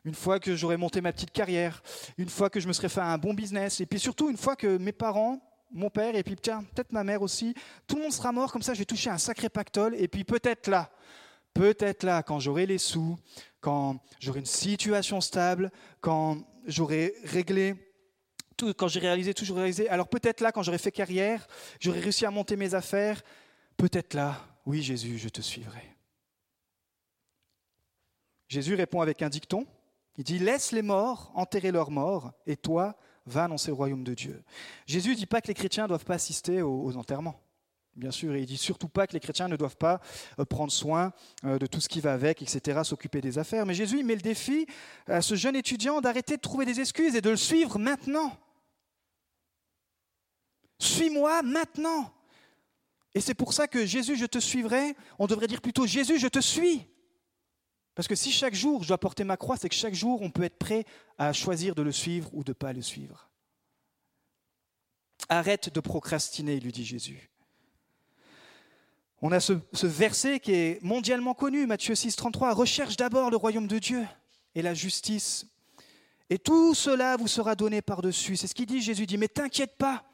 une 0.04 0.14
fois 0.14 0.38
que 0.38 0.54
j'aurai 0.54 0.76
monté 0.76 1.00
ma 1.00 1.12
petite 1.12 1.32
carrière, 1.32 1.82
une 2.18 2.28
fois 2.28 2.50
que 2.50 2.60
je 2.60 2.68
me 2.68 2.72
serai 2.72 2.88
fait 2.88 3.00
un 3.00 3.18
bon 3.18 3.34
business, 3.34 3.80
et 3.80 3.86
puis 3.86 3.98
surtout 3.98 4.30
une 4.30 4.36
fois 4.36 4.54
que 4.54 4.78
mes 4.78 4.92
parents 4.92 5.40
mon 5.74 5.90
père, 5.90 6.14
et 6.14 6.22
puis 6.22 6.36
tiens, 6.40 6.62
peut-être 6.62 6.92
ma 6.92 7.04
mère 7.04 7.20
aussi. 7.20 7.54
Tout 7.86 7.96
le 7.96 8.02
monde 8.02 8.12
sera 8.12 8.32
mort, 8.32 8.52
comme 8.52 8.62
ça 8.62 8.74
je 8.74 8.78
vais 8.78 8.84
toucher 8.84 9.10
un 9.10 9.18
sacré 9.18 9.48
pactole, 9.48 9.94
et 9.96 10.08
puis 10.08 10.24
peut-être 10.24 10.68
là, 10.68 10.90
peut-être 11.52 12.04
là, 12.04 12.22
quand 12.22 12.38
j'aurai 12.38 12.64
les 12.64 12.78
sous, 12.78 13.18
quand 13.60 14.00
j'aurai 14.20 14.40
une 14.40 14.46
situation 14.46 15.20
stable, 15.20 15.70
quand 16.00 16.38
j'aurai 16.66 17.14
réglé 17.24 17.74
tout, 18.56 18.72
quand 18.72 18.88
j'ai 18.88 19.00
réalisé 19.00 19.34
tout, 19.34 19.52
réalisé. 19.52 19.88
Alors 19.88 20.08
peut-être 20.08 20.40
là, 20.40 20.52
quand 20.52 20.62
j'aurai 20.62 20.78
fait 20.78 20.92
carrière, 20.92 21.46
j'aurai 21.80 22.00
réussi 22.00 22.24
à 22.24 22.30
monter 22.30 22.56
mes 22.56 22.74
affaires, 22.74 23.20
peut-être 23.76 24.14
là, 24.14 24.40
oui 24.64 24.80
Jésus, 24.80 25.18
je 25.18 25.28
te 25.28 25.40
suivrai. 25.40 25.93
Jésus 28.48 28.74
répond 28.74 29.00
avec 29.00 29.22
un 29.22 29.28
dicton. 29.28 29.66
Il 30.16 30.24
dit, 30.24 30.38
laisse 30.38 30.72
les 30.72 30.82
morts 30.82 31.32
enterrer 31.34 31.72
leurs 31.72 31.90
morts, 31.90 32.32
et 32.46 32.56
toi, 32.56 32.96
va 33.26 33.44
annoncer 33.44 33.68
le 33.68 33.74
royaume 33.74 34.04
de 34.04 34.14
Dieu. 34.14 34.42
Jésus 34.86 35.10
ne 35.10 35.14
dit 35.14 35.26
pas 35.26 35.40
que 35.40 35.48
les 35.48 35.54
chrétiens 35.54 35.84
ne 35.84 35.88
doivent 35.88 36.04
pas 36.04 36.14
assister 36.14 36.62
aux, 36.62 36.96
enterrements. 36.96 37.40
Bien 37.96 38.10
sûr, 38.10 38.34
et 38.34 38.40
il 38.40 38.46
dit 38.46 38.56
surtout 38.56 38.88
pas 38.88 39.06
que 39.06 39.12
les 39.12 39.20
chrétiens 39.20 39.46
ne 39.46 39.56
doivent 39.56 39.76
pas 39.76 40.00
euh, 40.40 40.44
prendre 40.44 40.72
soin 40.72 41.12
euh, 41.44 41.58
de 41.58 41.66
tout 41.66 41.80
ce 41.80 41.88
qui 41.88 42.00
va 42.00 42.12
avec, 42.12 42.42
etc., 42.42 42.80
s'occuper 42.82 43.20
des 43.20 43.38
affaires. 43.38 43.66
Mais 43.66 43.74
Jésus 43.74 44.02
met 44.02 44.16
le 44.16 44.20
défi 44.20 44.66
à 45.06 45.22
ce 45.22 45.36
jeune 45.36 45.54
étudiant 45.54 46.00
d'arrêter 46.00 46.36
de 46.36 46.40
trouver 46.40 46.64
des 46.64 46.80
excuses 46.80 47.14
et 47.14 47.20
de 47.20 47.30
le 47.30 47.36
suivre 47.36 47.78
maintenant. 47.78 48.36
Suis-moi 50.80 51.42
maintenant. 51.42 52.12
Et 53.14 53.20
c'est 53.20 53.34
pour 53.34 53.52
ça 53.52 53.68
que 53.68 53.86
Jésus, 53.86 54.16
je 54.16 54.26
te 54.26 54.40
suivrai, 54.40 54.96
on 55.20 55.28
devrait 55.28 55.46
dire 55.46 55.62
plutôt 55.62 55.86
Jésus, 55.86 56.18
je 56.18 56.26
te 56.26 56.40
suis. 56.40 56.88
Parce 57.94 58.08
que 58.08 58.14
si 58.14 58.32
chaque 58.32 58.54
jour 58.54 58.82
je 58.82 58.88
dois 58.88 58.98
porter 58.98 59.24
ma 59.24 59.36
croix, 59.36 59.56
c'est 59.56 59.68
que 59.68 59.74
chaque 59.74 59.94
jour 59.94 60.22
on 60.22 60.30
peut 60.30 60.44
être 60.44 60.58
prêt 60.58 60.84
à 61.18 61.32
choisir 61.32 61.74
de 61.74 61.82
le 61.82 61.92
suivre 61.92 62.28
ou 62.32 62.44
de 62.44 62.50
ne 62.50 62.54
pas 62.54 62.72
le 62.72 62.82
suivre. 62.82 63.30
Arrête 65.28 65.72
de 65.72 65.80
procrastiner, 65.80 66.60
lui 66.60 66.72
dit 66.72 66.84
Jésus. 66.84 67.30
On 69.22 69.32
a 69.32 69.40
ce, 69.40 69.54
verset 69.86 70.38
qui 70.38 70.52
est 70.52 70.82
mondialement 70.82 71.32
connu, 71.32 71.66
Matthieu 71.66 71.94
6, 71.94 72.14
33. 72.14 72.52
Recherche 72.52 72.96
d'abord 72.96 73.30
le 73.30 73.38
royaume 73.38 73.66
de 73.66 73.78
Dieu 73.78 74.04
et 74.54 74.60
la 74.60 74.74
justice. 74.74 75.46
Et 76.28 76.38
tout 76.38 76.74
cela 76.74 77.16
vous 77.16 77.28
sera 77.28 77.54
donné 77.54 77.80
par-dessus. 77.80 78.36
C'est 78.36 78.46
ce 78.46 78.54
qu'il 78.54 78.66
dit, 78.66 78.82
Jésus 78.82 79.06
dit, 79.06 79.16
mais 79.16 79.28
t'inquiète 79.28 79.76
pas, 79.78 80.04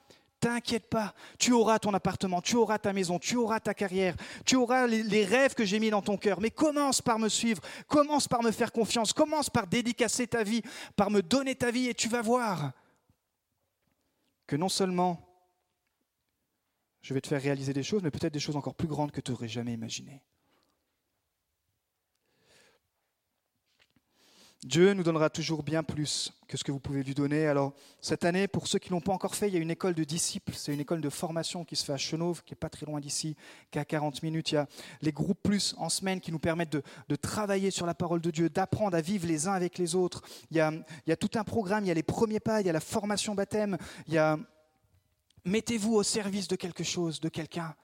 T'inquiète 0.41 0.89
pas, 0.89 1.15
tu 1.39 1.53
auras 1.53 1.79
ton 1.79 1.93
appartement, 1.93 2.41
tu 2.41 2.57
auras 2.57 2.79
ta 2.79 2.95
maison, 2.95 3.19
tu 3.19 3.37
auras 3.37 3.61
ta 3.61 3.75
carrière, 3.75 4.17
tu 4.47 4.57
auras 4.57 4.87
les, 4.87 5.25
rêves 5.27 5.53
que 5.53 5.67
j'ai 5.67 5.79
mis 5.79 5.91
dans 5.91 6.01
ton 6.01 6.17
cœur. 6.17 6.41
Mais 6.41 6.51
commence 6.51 7.03
par 7.03 7.19
me 7.19 7.29
suivre, 7.29 7.61
commence 7.87 8.27
par 8.27 8.43
me 8.43 8.51
faire 8.51 8.73
confiance, 8.73 9.13
commence 9.13 9.51
par 9.51 9.67
dédicacer 9.67 10.27
ta 10.27 10.43
vie, 10.43 10.63
par 10.97 11.11
me 11.11 11.21
donner 11.21 11.55
ta 11.55 11.71
vie 11.71 11.89
et 11.89 11.95
tu 11.95 12.09
vas 12.09 12.23
voir 12.23 12.73
que 14.47 14.57
non 14.57 14.71
seulement 14.71 15.29
je 17.03 17.13
vais 17.13 17.21
te 17.21 17.29
faire 17.29 17.43
réaliser 17.43 17.75
des 17.75 17.83
choses, 17.83 18.03
mais 18.03 18.11
peut-être 18.11 18.33
des 18.33 18.41
choses 18.41 18.57
encore 18.57 18.75
plus 18.75 18.89
grandes 18.89 19.13
que 19.13 19.21
tu 19.21 19.33
n'aurais 19.33 19.49
jamais 19.49 19.75
imaginées. 19.75 20.23
Dieu 24.63 24.93
nous 24.93 25.03
donnera 25.03 25.31
toujours 25.31 25.63
bien 25.63 25.83
plus 25.83 26.35
que 26.47 26.59
ce 26.59 26.65
que 26.65 26.71
vous 26.71 26.81
pouvez 26.81 27.03
lui 27.03 27.15
donner. 27.15 27.47
Alors, 27.47 27.73
cette 28.03 28.27
année, 28.27 28.47
pour 28.47 28.67
ceux 28.67 28.79
qui 28.79 28.91
ne 28.91 28.95
l'ont 28.95 29.01
pas 29.01 29.13
encore 29.13 29.35
fait, 29.35 29.49
il 29.49 29.55
y 29.55 29.57
a 29.57 29.61
une 29.61 29.71
école 29.71 29.95
de 29.95 30.05
disciples. 30.05 30.53
C'est 30.55 30.75
une 30.75 30.81
école 30.81 31.01
de 31.01 31.09
formation 31.09 31.65
qui 31.65 31.77
se 31.77 31.85
fait 31.85 31.95
à 31.95 31.97
Chenauve, 31.97 32.43
qui 32.45 32.53
n'est 32.53 32.59
pas 32.59 32.69
très 32.69 32.85
loin 32.85 33.01
d'ici, 33.01 33.37
qui 33.71 33.79
est 33.79 33.81
à 33.81 33.87
40 33.87 34.23
minutes. 34.23 34.53
Il 34.53 34.57
y 34.57 34.59
a 34.59 34.67
les 35.01 35.13
groupes 35.13 35.43
plus 35.43 35.75
en 35.79 35.89
semaine 35.89 36.21
qui 36.21 36.31
nous 36.31 36.39
permettent 36.39 36.73
de, 36.73 37.17
travailler 37.17 37.71
sur 37.71 37.87
la 37.87 37.95
parole 37.95 38.21
de 38.21 38.31
Dieu, 38.31 38.51
d'apprendre 38.51 38.97
à 38.97 39.01
vivre 39.01 39.27
les 39.27 39.49
uns 39.49 39.53
avec 39.53 39.79
les 39.79 39.95
autres. 39.95 40.23
Il 40.51 40.59
y, 40.59 40.61
a, 40.61 40.71
il 40.71 41.11
y 41.11 41.13
a 41.13 41.17
tout 41.17 41.39
un 41.39 41.45
programme, 41.45 41.85
il 41.85 41.89
y 41.89 41.93
a 41.93 41.95
les 41.95 42.03
premiers 42.03 42.41
pas, 42.41 42.61
il 42.61 42.67
y 42.67 42.71
a 42.71 42.75
la 42.75 42.81
formation 42.81 43.35
baptême, 43.35 43.79
il 44.09 44.15
y 44.15 44.19
a 44.19 44.39
mettez-vous 45.47 45.95
au 45.95 46.03
service 46.03 46.49
de 46.49 46.57
quelque 46.57 46.85
chose, 46.85 47.21
de 47.21 47.31
quelqu'un, 47.31 47.75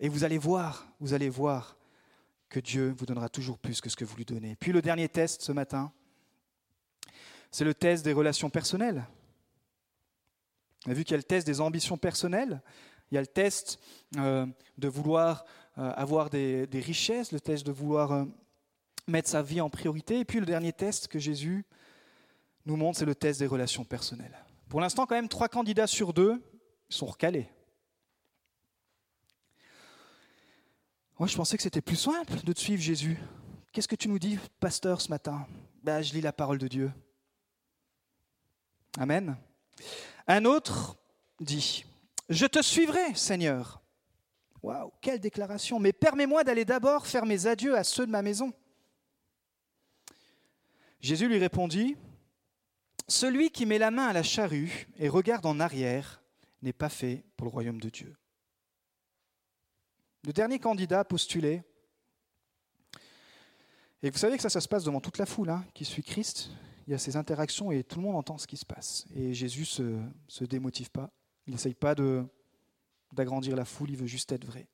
et 0.00 0.08
vous 0.08 0.24
allez 0.24 0.38
voir, 0.38 0.88
vous 0.98 1.12
allez 1.12 1.28
voir 1.28 1.76
que 2.48 2.60
Dieu 2.60 2.94
vous 2.96 3.06
donnera 3.06 3.28
toujours 3.28 3.58
plus 3.58 3.80
que 3.80 3.90
ce 3.90 3.96
que 3.96 4.04
vous 4.04 4.16
lui 4.16 4.24
donnez. 4.24 4.56
Puis 4.56 4.72
le 4.72 4.82
dernier 4.82 5.08
test 5.08 5.42
ce 5.42 5.52
matin, 5.52 5.92
c'est 7.52 7.64
le 7.64 7.74
test 7.74 8.04
des 8.04 8.12
relations 8.12 8.50
personnelles. 8.50 9.06
On 10.86 10.90
a 10.90 10.94
vu 10.94 11.04
qu'il 11.04 11.12
y 11.12 11.14
a 11.14 11.18
le 11.18 11.22
test 11.22 11.46
des 11.46 11.60
ambitions 11.60 11.96
personnelles, 11.96 12.60
il 13.10 13.14
y 13.14 13.18
a 13.18 13.20
le 13.20 13.26
test 13.26 13.78
euh, 14.16 14.46
de 14.78 14.88
vouloir 14.88 15.44
euh, 15.78 15.92
avoir 15.92 16.30
des, 16.30 16.66
richesses, 16.72 17.30
le 17.30 17.40
test 17.40 17.64
de 17.64 17.70
vouloir 17.70 18.12
euh, 18.12 18.24
mettre 19.06 19.28
sa 19.28 19.42
vie 19.42 19.60
en 19.60 19.70
priorité, 19.70 20.18
et 20.18 20.24
puis 20.24 20.40
le 20.40 20.46
dernier 20.46 20.72
test 20.72 21.08
que 21.08 21.18
Jésus 21.18 21.64
nous 22.64 22.76
montre, 22.76 22.98
c'est 22.98 23.04
le 23.04 23.14
test 23.14 23.38
des 23.38 23.46
relations 23.46 23.84
personnelles. 23.84 24.36
Pour 24.68 24.80
l'instant, 24.80 25.04
quand 25.06 25.14
même, 25.14 25.28
trois 25.28 25.48
candidats 25.48 25.86
sur 25.86 26.14
deux 26.14 26.42
sont 26.88 27.06
recalés. 27.06 27.48
Moi, 31.18 31.28
je 31.28 31.36
pensais 31.36 31.56
que 31.56 31.62
c'était 31.62 31.82
plus 31.82 31.96
simple 31.96 32.32
de 32.42 32.52
te 32.52 32.58
suivre 32.58 32.82
Jésus. 32.82 33.18
Qu'est-ce 33.72 33.88
que 33.88 33.96
tu 33.96 34.08
nous 34.08 34.18
dis, 34.18 34.38
pasteur, 34.58 35.00
ce 35.00 35.10
matin? 35.10 35.46
Ben, 35.82 36.02
Je 36.02 36.14
lis 36.14 36.20
la 36.20 36.32
parole 36.32 36.58
de 36.58 36.68
Dieu. 36.68 36.90
Amen. 38.98 39.36
Un 40.26 40.44
autre 40.44 40.96
dit, 41.40 41.84
je 42.28 42.46
te 42.46 42.62
suivrai, 42.62 43.14
Seigneur. 43.14 43.82
Waouh, 44.62 44.92
quelle 45.00 45.18
déclaration. 45.18 45.80
Mais 45.80 45.92
permets-moi 45.92 46.44
d'aller 46.44 46.64
d'abord 46.64 47.06
faire 47.06 47.26
mes 47.26 47.46
adieux 47.46 47.76
à 47.76 47.84
ceux 47.84 48.06
de 48.06 48.12
ma 48.12 48.22
maison. 48.22 48.52
Jésus 51.00 51.28
lui 51.28 51.38
répondit, 51.38 51.96
Celui 53.08 53.50
qui 53.50 53.66
met 53.66 53.78
la 53.78 53.90
main 53.90 54.06
à 54.06 54.12
la 54.12 54.22
charrue 54.22 54.88
et 54.98 55.08
regarde 55.08 55.46
en 55.46 55.58
arrière 55.58 56.22
n'est 56.62 56.72
pas 56.72 56.88
fait 56.88 57.24
pour 57.36 57.46
le 57.46 57.50
royaume 57.50 57.80
de 57.80 57.88
Dieu. 57.88 58.14
Le 60.24 60.32
dernier 60.32 60.60
candidat 60.60 61.04
postulé, 61.04 61.64
et 64.04 64.10
vous 64.10 64.18
savez 64.18 64.36
que 64.36 64.42
ça, 64.42 64.48
ça 64.48 64.60
se 64.60 64.68
passe 64.68 64.84
devant 64.84 65.00
toute 65.00 65.18
la 65.18 65.26
foule 65.26 65.50
hein, 65.50 65.64
qui 65.74 65.84
suit 65.84 66.02
Christ, 66.02 66.50
il 66.86 66.92
y 66.92 66.94
a 66.94 66.98
ces 66.98 67.16
interactions 67.16 67.70
et 67.70 67.84
tout 67.84 67.98
le 67.98 68.04
monde 68.04 68.16
entend 68.16 68.38
ce 68.38 68.46
qui 68.46 68.56
se 68.56 68.66
passe. 68.66 69.06
Et 69.14 69.34
Jésus 69.34 69.64
se, 69.64 70.00
se 70.28 70.44
démotive 70.44 70.90
pas. 70.90 71.10
Il 71.46 71.52
n'essaye 71.52 71.74
pas 71.74 71.94
d'agrandir 73.12 73.56
la 73.56 73.64
foule, 73.64 73.90
il 73.90 73.96
veut 73.96 74.06
juste 74.06 74.32
être 74.32 74.44
vrai. 74.44 74.68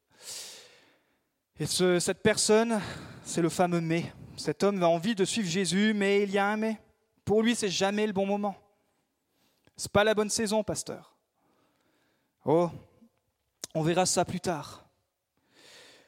Et 1.60 1.66
cette 1.66 2.22
personne, 2.22 2.80
c'est 3.24 3.42
le 3.42 3.48
fameux 3.48 3.80
mais. 3.80 4.12
Cet 4.36 4.62
homme 4.62 4.82
a 4.82 4.88
envie 4.88 5.14
de 5.14 5.24
suivre 5.24 5.48
Jésus, 5.48 5.92
mais 5.94 6.22
il 6.22 6.30
y 6.30 6.38
a 6.38 6.46
un 6.46 6.56
mais. 6.56 6.80
Pour 7.24 7.42
lui, 7.42 7.54
c'est 7.54 7.68
jamais 7.68 8.06
le 8.06 8.12
bon 8.12 8.26
moment. 8.26 8.56
C'est 9.76 9.90
pas 9.90 10.04
la 10.04 10.14
bonne 10.14 10.30
saison, 10.30 10.62
pasteur. 10.62 11.16
Oh, 12.44 12.70
on 13.74 13.82
verra 13.82 14.06
ça 14.06 14.24
plus 14.24 14.40
tard. 14.40 14.88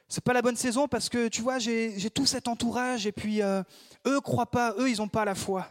C'est 0.08 0.24
pas 0.24 0.32
la 0.32 0.42
bonne 0.42 0.56
saison 0.56 0.88
parce 0.88 1.08
que 1.08 1.28
tu 1.28 1.42
vois, 1.42 1.58
j'ai 1.58 2.10
tout 2.10 2.26
cet 2.26 2.48
entourage 2.48 3.06
et 3.06 3.12
puis 3.12 3.42
euh, 3.42 3.62
eux 4.06 4.20
croient 4.20 4.50
pas, 4.50 4.74
eux 4.78 4.90
ils 4.90 4.98
n'ont 4.98 5.08
pas 5.08 5.24
la 5.24 5.34
foi. 5.34 5.68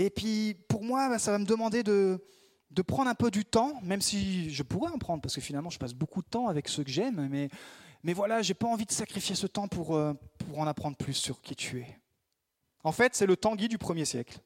Et 0.00 0.08
puis, 0.08 0.54
pour 0.66 0.82
moi, 0.82 1.10
bah, 1.10 1.18
ça 1.18 1.30
va 1.30 1.38
me 1.38 1.44
demander 1.44 1.82
de, 1.82 2.18
prendre 2.86 3.10
un 3.10 3.14
peu 3.14 3.30
du 3.30 3.44
temps, 3.44 3.78
même 3.82 4.00
si 4.00 4.48
je 4.48 4.62
pourrais 4.62 4.90
en 4.90 4.96
prendre, 4.96 5.20
parce 5.20 5.34
que 5.34 5.42
finalement, 5.42 5.68
je 5.68 5.78
passe 5.78 5.92
beaucoup 5.92 6.22
de 6.22 6.26
temps 6.26 6.48
avec 6.48 6.68
ceux 6.68 6.82
que 6.82 6.90
j'aime, 6.90 7.28
mais, 7.30 7.50
mais 8.02 8.14
voilà, 8.14 8.40
j'ai 8.40 8.54
pas 8.54 8.66
envie 8.66 8.86
de 8.86 8.92
sacrifier 8.92 9.34
ce 9.34 9.46
temps 9.46 9.68
pour, 9.68 9.94
euh, 9.94 10.14
pour 10.38 10.58
en 10.58 10.66
apprendre 10.66 10.96
plus 10.96 11.12
sur 11.12 11.42
qui 11.42 11.54
tu 11.54 11.80
es. 11.80 11.98
En 12.82 12.92
fait, 12.92 13.14
c'est 13.14 13.26
le 13.26 13.36
Tanguy 13.36 13.68
du 13.68 13.76
premier 13.76 14.06
siècle. 14.06 14.38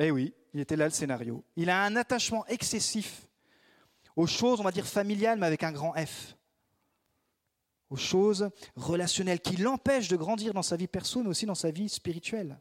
Eh 0.00 0.10
oui, 0.10 0.34
il 0.52 0.58
était 0.58 0.74
là 0.74 0.86
le 0.86 0.90
scénario. 0.90 1.44
Il 1.54 1.70
a 1.70 1.84
un 1.84 1.94
attachement 1.94 2.44
excessif 2.48 3.28
aux 4.16 4.26
choses, 4.26 4.58
on 4.58 4.64
va 4.64 4.72
dire 4.72 4.86
familiales, 4.86 5.38
mais 5.38 5.46
avec 5.46 5.62
un 5.62 5.70
grand 5.70 5.92
F. 5.92 6.34
Aux 7.88 7.96
choses 7.96 8.50
relationnelles 8.74 9.40
qui 9.40 9.58
l'empêchent 9.58 10.08
de 10.08 10.16
grandir 10.16 10.54
dans 10.54 10.62
sa 10.62 10.74
vie 10.74 10.88
perso, 10.88 11.22
mais 11.22 11.28
aussi 11.28 11.46
dans 11.46 11.54
sa 11.54 11.70
vie 11.70 11.88
spirituelle. 11.88 12.58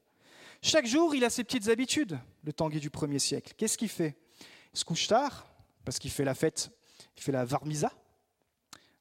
Chaque 0.61 0.85
jour, 0.85 1.15
il 1.15 1.23
a 1.23 1.29
ses 1.29 1.43
petites 1.43 1.69
habitudes, 1.69 2.19
le 2.43 2.51
Tanguy 2.51 2.79
du 2.79 2.89
premier 2.89 3.19
siècle. 3.19 3.53
Qu'est-ce 3.57 3.77
qu'il 3.77 3.89
fait? 3.89 4.17
Il 4.73 4.79
se 4.79 4.85
couche 4.85 5.07
tard, 5.07 5.47
parce 5.85 5.99
qu'il 5.99 6.11
fait 6.11 6.25
la 6.25 6.35
fête, 6.35 6.69
il 7.15 7.23
fait 7.23 7.31
la 7.31 7.45
varmisa, 7.45 7.91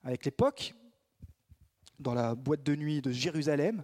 avec 0.04 0.24
l'époque, 0.24 0.74
dans 1.98 2.14
la 2.14 2.36
boîte 2.36 2.62
de 2.62 2.76
nuit 2.76 3.02
de 3.02 3.10
Jérusalem. 3.10 3.82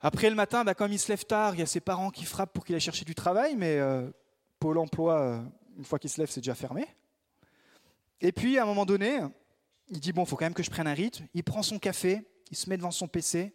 Après 0.00 0.30
le 0.30 0.34
matin, 0.34 0.64
bah, 0.64 0.74
comme 0.74 0.92
il 0.92 0.98
se 0.98 1.08
lève 1.08 1.24
tard, 1.24 1.54
il 1.54 1.60
y 1.60 1.62
a 1.62 1.66
ses 1.66 1.80
parents 1.80 2.10
qui 2.10 2.24
frappent 2.24 2.52
pour 2.52 2.64
qu'il 2.64 2.74
aille 2.74 2.80
chercher 2.80 3.04
du 3.04 3.14
travail, 3.14 3.54
mais 3.56 3.78
euh, 3.78 4.10
Pôle 4.58 4.78
emploi, 4.78 5.20
euh, 5.20 5.42
une 5.76 5.84
fois 5.84 5.98
qu'il 5.98 6.08
se 6.10 6.18
lève, 6.18 6.30
c'est 6.30 6.40
déjà 6.40 6.54
fermé. 6.54 6.86
Et 8.20 8.32
puis, 8.32 8.58
à 8.58 8.62
un 8.62 8.66
moment 8.66 8.86
donné, 8.86 9.20
il 9.88 10.00
dit, 10.00 10.12
bon, 10.12 10.22
il 10.24 10.28
faut 10.28 10.36
quand 10.36 10.46
même 10.46 10.54
que 10.54 10.62
je 10.62 10.70
prenne 10.70 10.86
un 10.86 10.94
rythme. 10.94 11.26
Il 11.34 11.44
prend 11.44 11.62
son 11.62 11.78
café, 11.78 12.22
il 12.50 12.56
se 12.56 12.70
met 12.70 12.76
devant 12.76 12.90
son 12.90 13.06
PC, 13.06 13.52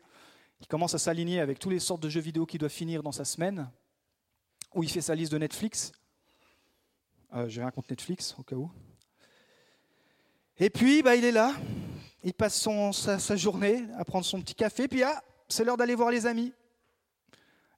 il 0.62 0.67
commence 0.67 0.93
à 0.93 0.98
s'aligner 0.98 1.39
avec 1.39 1.60
toutes 1.60 1.72
les 1.72 1.80
sortes 1.80 2.02
de 2.02 2.10
jeux 2.10 2.22
vidéo 2.22 2.46
qu'il 2.46 2.60
doit 2.60 2.70
finir 2.70 3.04
dans 3.04 3.12
sa 3.12 3.26
semaine, 3.26 3.70
où 4.74 4.84
il 4.84 4.89
fait 4.89 5.02
sa 5.02 5.15
liste 5.15 5.32
de 5.32 5.38
Netflix. 5.38 5.91
Euh, 7.34 7.48
J'ai 7.48 7.62
rien 7.62 7.72
contre 7.72 7.91
Netflix, 7.91 8.36
au 8.38 8.43
cas 8.43 8.56
où. 8.56 8.72
Et 10.60 10.70
puis, 10.70 11.04
bah, 11.04 11.15
il 11.15 11.24
est 11.24 11.32
là, 11.32 11.54
il 12.24 12.34
passe 12.34 12.60
son, 12.60 12.91
sa, 12.91 13.36
journée 13.36 13.86
à 13.98 14.04
prendre 14.04 14.26
son 14.26 14.41
petit 14.41 14.56
café, 14.56 14.88
puis 14.88 15.04
ah, 15.04 15.24
c'est 15.48 15.63
l'heure 15.63 15.78
d'aller 15.78 15.96
voir 15.96 16.10
les 16.10 16.26
amis. 16.26 16.52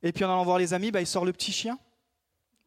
Et 0.01 0.13
puis 0.13 0.23
en 0.23 0.29
allant 0.29 0.45
voir 0.45 0.59
les 0.59 0.73
amis, 0.73 0.91
bah, 0.91 1.01
il 1.01 1.07
sort 1.07 1.25
le 1.25 1.33
petit 1.33 1.51
chien. 1.51 1.77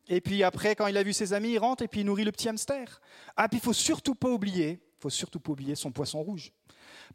Et 0.08 0.20
puis 0.20 0.42
après, 0.42 0.76
quand 0.76 0.86
il 0.86 0.96
a 0.98 1.02
vu 1.02 1.14
ses 1.14 1.32
amis, 1.32 1.52
il 1.52 1.58
rentre 1.58 1.82
et 1.82 1.88
puis 1.88 2.00
il 2.00 2.06
nourrit 2.06 2.24
le 2.24 2.32
petit 2.32 2.48
hamster. 2.48 3.00
Ah, 3.36 3.48
puis 3.48 3.58
il 3.58 3.62
faut 3.62 3.72
surtout 3.72 4.14
pas 4.14 4.28
oublier, 4.28 4.80
faut 4.98 5.08
surtout 5.08 5.40
pas 5.40 5.52
oublier 5.52 5.74
son 5.74 5.90
poisson 5.90 6.22
rouge. 6.22 6.52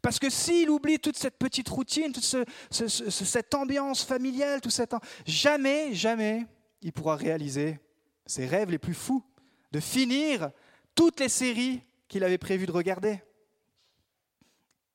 Parce 0.02 0.18
que 0.18 0.30
s'il 0.30 0.70
oublie 0.70 0.98
toute 0.98 1.16
cette 1.16 1.38
petite 1.38 1.68
routine, 1.68 2.12
toute 2.12 2.24
cette 2.70 3.54
ambiance 3.54 4.04
familiale, 4.04 4.60
tout 4.60 4.70
cet, 4.70 4.94
jamais, 5.26 5.94
jamais, 5.94 6.46
il 6.82 6.92
pourra 6.92 7.16
réaliser 7.16 7.80
ses 8.26 8.46
rêves 8.46 8.70
les 8.70 8.78
plus 8.78 8.94
fous, 8.94 9.24
de 9.72 9.80
finir 9.80 10.50
toutes 10.94 11.20
les 11.20 11.28
séries 11.28 11.82
qu'il 12.08 12.24
avait 12.24 12.38
prévu 12.38 12.66
de 12.66 12.72
regarder. 12.72 13.22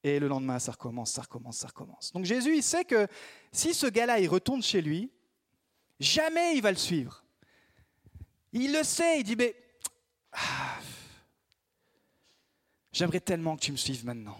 Et 0.03 0.19
le 0.19 0.27
lendemain, 0.27 0.59
ça 0.59 0.73
recommence, 0.73 1.11
ça 1.11 1.21
recommence, 1.21 1.57
ça 1.57 1.67
recommence. 1.67 2.11
Donc 2.11 2.25
Jésus, 2.25 2.55
il 2.57 2.63
sait 2.63 2.83
que 2.83 3.07
si 3.51 3.73
ce 3.73 3.87
gars-là, 3.87 4.19
il 4.19 4.27
retourne 4.27 4.61
chez 4.61 4.81
lui, 4.81 5.11
jamais 5.99 6.57
il 6.57 6.61
va 6.61 6.71
le 6.71 6.77
suivre. 6.77 7.23
Il 8.51 8.73
le 8.73 8.83
sait, 8.83 9.19
il 9.19 9.23
dit, 9.23 9.35
mais 9.35 9.55
ah, 10.33 10.79
j'aimerais 12.91 13.21
tellement 13.21 13.55
que 13.55 13.61
tu 13.61 13.71
me 13.71 13.77
suives 13.77 14.05
maintenant. 14.05 14.39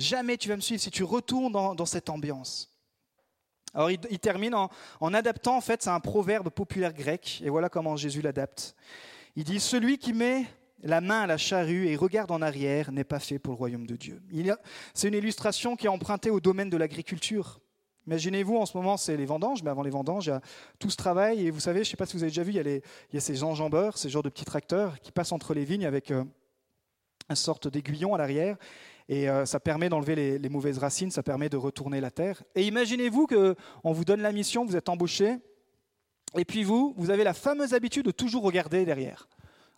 Jamais 0.00 0.38
tu 0.38 0.48
vas 0.48 0.56
me 0.56 0.62
suivre 0.62 0.80
si 0.80 0.90
tu 0.90 1.04
retournes 1.04 1.52
dans, 1.52 1.86
cette 1.86 2.08
ambiance. 2.08 2.74
Alors 3.74 3.90
il, 3.90 4.18
termine 4.18 4.54
en, 4.54 5.14
adaptant, 5.14 5.58
en 5.58 5.60
fait, 5.60 5.82
c'est 5.82 5.90
un 5.90 6.00
proverbe 6.00 6.48
populaire 6.48 6.94
grec, 6.94 7.42
et 7.44 7.50
voilà 7.50 7.68
comment 7.68 7.96
Jésus 7.96 8.22
l'adapte. 8.22 8.74
Il 9.36 9.44
dit, 9.44 9.60
celui 9.60 9.98
qui 9.98 10.14
met 10.14 10.46
la 10.82 11.02
main 11.02 11.20
à 11.20 11.26
la 11.26 11.36
charrue 11.36 11.86
et 11.86 11.96
regarde 11.96 12.30
en 12.30 12.40
arrière 12.40 12.92
n'est 12.92 13.04
pas 13.04 13.20
fait 13.20 13.38
pour 13.38 13.52
le 13.52 13.58
royaume 13.58 13.86
de 13.86 13.96
Dieu. 13.96 14.22
C'est 14.94 15.08
une 15.08 15.14
illustration 15.14 15.76
qui 15.76 15.84
est 15.84 15.90
empruntée 15.90 16.30
au 16.30 16.40
domaine 16.40 16.70
de 16.70 16.78
l'agriculture. 16.78 17.60
Imaginez-vous, 18.06 18.56
en 18.56 18.64
ce 18.64 18.74
moment, 18.78 18.96
c'est 18.96 19.18
les 19.18 19.26
vendanges, 19.26 19.62
mais 19.62 19.70
avant 19.70 19.82
les 19.82 19.90
vendanges, 19.90 20.26
il 20.26 20.30
y 20.30 20.32
a 20.32 20.40
tout 20.78 20.88
ce 20.88 20.96
travail. 20.96 21.46
Et 21.46 21.50
vous 21.50 21.60
savez, 21.60 21.84
je 21.84 21.88
ne 21.88 21.90
sais 21.90 21.96
pas 21.98 22.06
si 22.06 22.16
vous 22.16 22.22
avez 22.22 22.30
déjà 22.30 22.42
vu, 22.42 22.52
il 22.52 22.82
y 23.12 23.16
a, 23.18 23.20
ces 23.20 23.42
enjambeurs, 23.44 23.98
ces 23.98 24.08
genres 24.08 24.22
de 24.22 24.30
petits 24.30 24.46
tracteurs 24.46 24.98
qui 25.00 25.12
passent 25.12 25.32
entre 25.32 25.52
les 25.52 25.66
vignes 25.66 25.84
avec 25.84 26.10
euh, 26.10 26.24
une 27.28 27.36
sorte 27.36 27.68
d'aiguillon 27.68 28.14
à 28.14 28.18
l'arrière. 28.18 28.56
Et 29.10 29.28
euh, 29.28 29.44
ça 29.44 29.58
permet 29.58 29.88
d'enlever 29.88 30.38
les, 30.38 30.48
mauvaises 30.48 30.78
racines, 30.78 31.10
ça 31.10 31.24
permet 31.24 31.48
de 31.48 31.56
retourner 31.56 32.00
la 32.00 32.12
terre. 32.12 32.44
Et 32.54 32.62
imaginez-vous 32.62 33.26
qu'on 33.26 33.92
vous 33.92 34.04
donne 34.04 34.22
la 34.22 34.30
mission, 34.30 34.64
vous 34.64 34.76
êtes 34.76 34.88
embauché, 34.88 35.36
et 36.38 36.44
puis 36.44 36.62
vous, 36.62 36.94
vous 36.96 37.10
avez 37.10 37.24
la 37.24 37.34
fameuse 37.34 37.74
habitude 37.74 38.06
de 38.06 38.12
toujours 38.12 38.44
regarder 38.44 38.84
derrière 38.84 39.28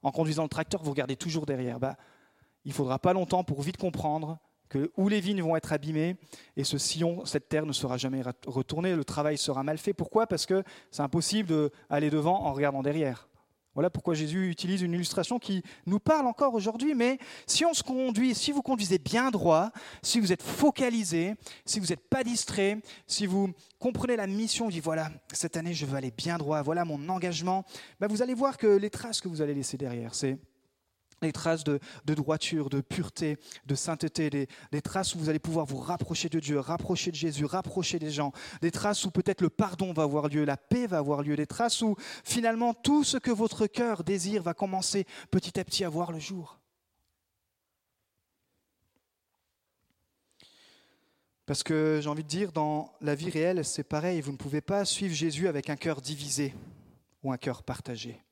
en 0.02 0.10
conduisant 0.10 0.42
le 0.42 0.48
tracteur, 0.50 0.82
vous 0.82 0.90
regardez 0.90 1.16
toujours 1.16 1.46
derrière. 1.46 1.80
Bah, 1.80 1.96
il 2.66 2.74
faudra 2.74 2.98
pas 2.98 3.14
longtemps 3.14 3.42
pour 3.42 3.62
vite 3.62 3.78
comprendre 3.78 4.38
que 4.68 4.90
où 4.96 5.08
les 5.08 5.20
vignes 5.20 5.42
vont 5.42 5.56
être 5.56 5.72
abîmées 5.72 6.16
et 6.56 6.64
ce 6.64 6.76
sillon, 6.78 7.24
cette 7.24 7.48
terre 7.48 7.66
ne 7.66 7.72
sera 7.72 7.96
jamais 7.96 8.22
retournée, 8.46 8.94
le 8.94 9.04
travail 9.04 9.38
sera 9.38 9.62
mal 9.62 9.78
fait. 9.78 9.94
Pourquoi? 9.94 10.26
Parce 10.26 10.46
que 10.46 10.62
c'est 10.90 11.02
impossible 11.02 11.70
d'aller 11.90 12.10
devant 12.10 12.44
en 12.44 12.52
regardant 12.52 12.82
derrière. 12.82 13.28
Voilà 13.74 13.88
pourquoi 13.88 14.14
Jésus 14.14 14.50
utilise 14.50 14.82
une 14.82 14.92
illustration 14.92 15.38
qui 15.38 15.62
nous 15.86 15.98
parle 15.98 16.26
encore 16.26 16.54
aujourd'hui, 16.54 16.94
mais 16.94 17.18
si 17.46 17.64
on 17.64 17.72
se 17.72 17.82
conduit, 17.82 18.34
si 18.34 18.52
vous 18.52 18.62
conduisez 18.62 18.98
bien 18.98 19.30
droit, 19.30 19.70
si 20.02 20.20
vous 20.20 20.32
êtes 20.32 20.42
focalisé, 20.42 21.34
si 21.64 21.80
vous 21.80 21.86
n'êtes 21.86 22.08
pas 22.08 22.22
distrait, 22.22 22.82
si 23.06 23.26
vous 23.26 23.50
comprenez 23.78 24.16
la 24.16 24.26
mission, 24.26 24.66
vous 24.66 24.72
dites 24.72 24.84
voilà, 24.84 25.10
cette 25.32 25.56
année 25.56 25.72
je 25.72 25.86
veux 25.86 25.96
aller 25.96 26.10
bien 26.10 26.36
droit, 26.36 26.60
voilà 26.60 26.84
mon 26.84 27.08
engagement, 27.08 27.64
ben 27.98 28.08
vous 28.08 28.22
allez 28.22 28.34
voir 28.34 28.58
que 28.58 28.66
les 28.66 28.90
traces 28.90 29.20
que 29.20 29.28
vous 29.28 29.40
allez 29.40 29.54
laisser 29.54 29.78
derrière, 29.78 30.14
c'est 30.14 30.38
des 31.22 31.32
traces 31.32 31.64
de, 31.64 31.80
droiture, 32.06 32.68
de 32.68 32.80
pureté, 32.80 33.38
de 33.66 33.74
sainteté, 33.74 34.30
des, 34.30 34.82
traces 34.82 35.14
où 35.14 35.18
vous 35.18 35.28
allez 35.28 35.38
pouvoir 35.38 35.66
vous 35.66 35.78
rapprocher 35.78 36.28
de 36.28 36.40
Dieu, 36.40 36.58
rapprocher 36.58 37.10
de 37.10 37.16
Jésus, 37.16 37.44
rapprocher 37.44 37.98
des 37.98 38.10
gens, 38.10 38.32
des 38.60 38.70
traces 38.70 39.04
où 39.04 39.10
peut-être 39.10 39.40
le 39.40 39.50
pardon 39.50 39.92
va 39.92 40.02
avoir 40.02 40.28
lieu, 40.28 40.44
la 40.44 40.56
paix 40.56 40.86
va 40.86 40.98
avoir 40.98 41.22
lieu, 41.22 41.36
des 41.36 41.46
traces 41.46 41.82
où 41.82 41.96
finalement 42.24 42.74
tout 42.74 43.04
ce 43.04 43.16
que 43.16 43.30
votre 43.30 43.66
cœur 43.66 44.04
désire 44.04 44.42
va 44.42 44.54
commencer 44.54 45.06
petit 45.30 45.58
à 45.58 45.64
petit 45.64 45.84
à 45.84 45.88
voir 45.88 46.12
le 46.12 46.18
jour. 46.18 46.58
Parce 51.46 51.62
que 51.62 52.00
j'ai 52.02 52.08
envie 52.08 52.22
de 52.22 52.28
dire, 52.28 52.52
dans 52.52 52.92
la 53.00 53.14
vie 53.14 53.30
réelle, 53.30 53.64
c'est 53.64 53.82
pareil, 53.82 54.20
vous 54.20 54.32
ne 54.32 54.36
pouvez 54.36 54.60
pas 54.60 54.84
suivre 54.84 55.14
Jésus 55.14 55.48
avec 55.48 55.70
un 55.70 55.76
cœur 55.76 56.00
divisé 56.00 56.54
ou 57.22 57.32
un 57.32 57.36
cœur 57.36 57.62
partagé. 57.62 58.22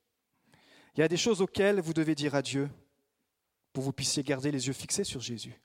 Il 0.96 1.00
y 1.00 1.02
a 1.02 1.08
des 1.08 1.16
choses 1.16 1.40
auxquelles 1.40 1.80
vous 1.80 1.92
devez 1.92 2.14
dire 2.14 2.34
adieu 2.34 2.68
vous 3.80 3.92
puissiez 3.92 4.22
garder 4.22 4.50
les 4.50 4.66
yeux 4.66 4.72
fixés 4.72 5.04
sur 5.04 5.20
Jésus. 5.20 5.60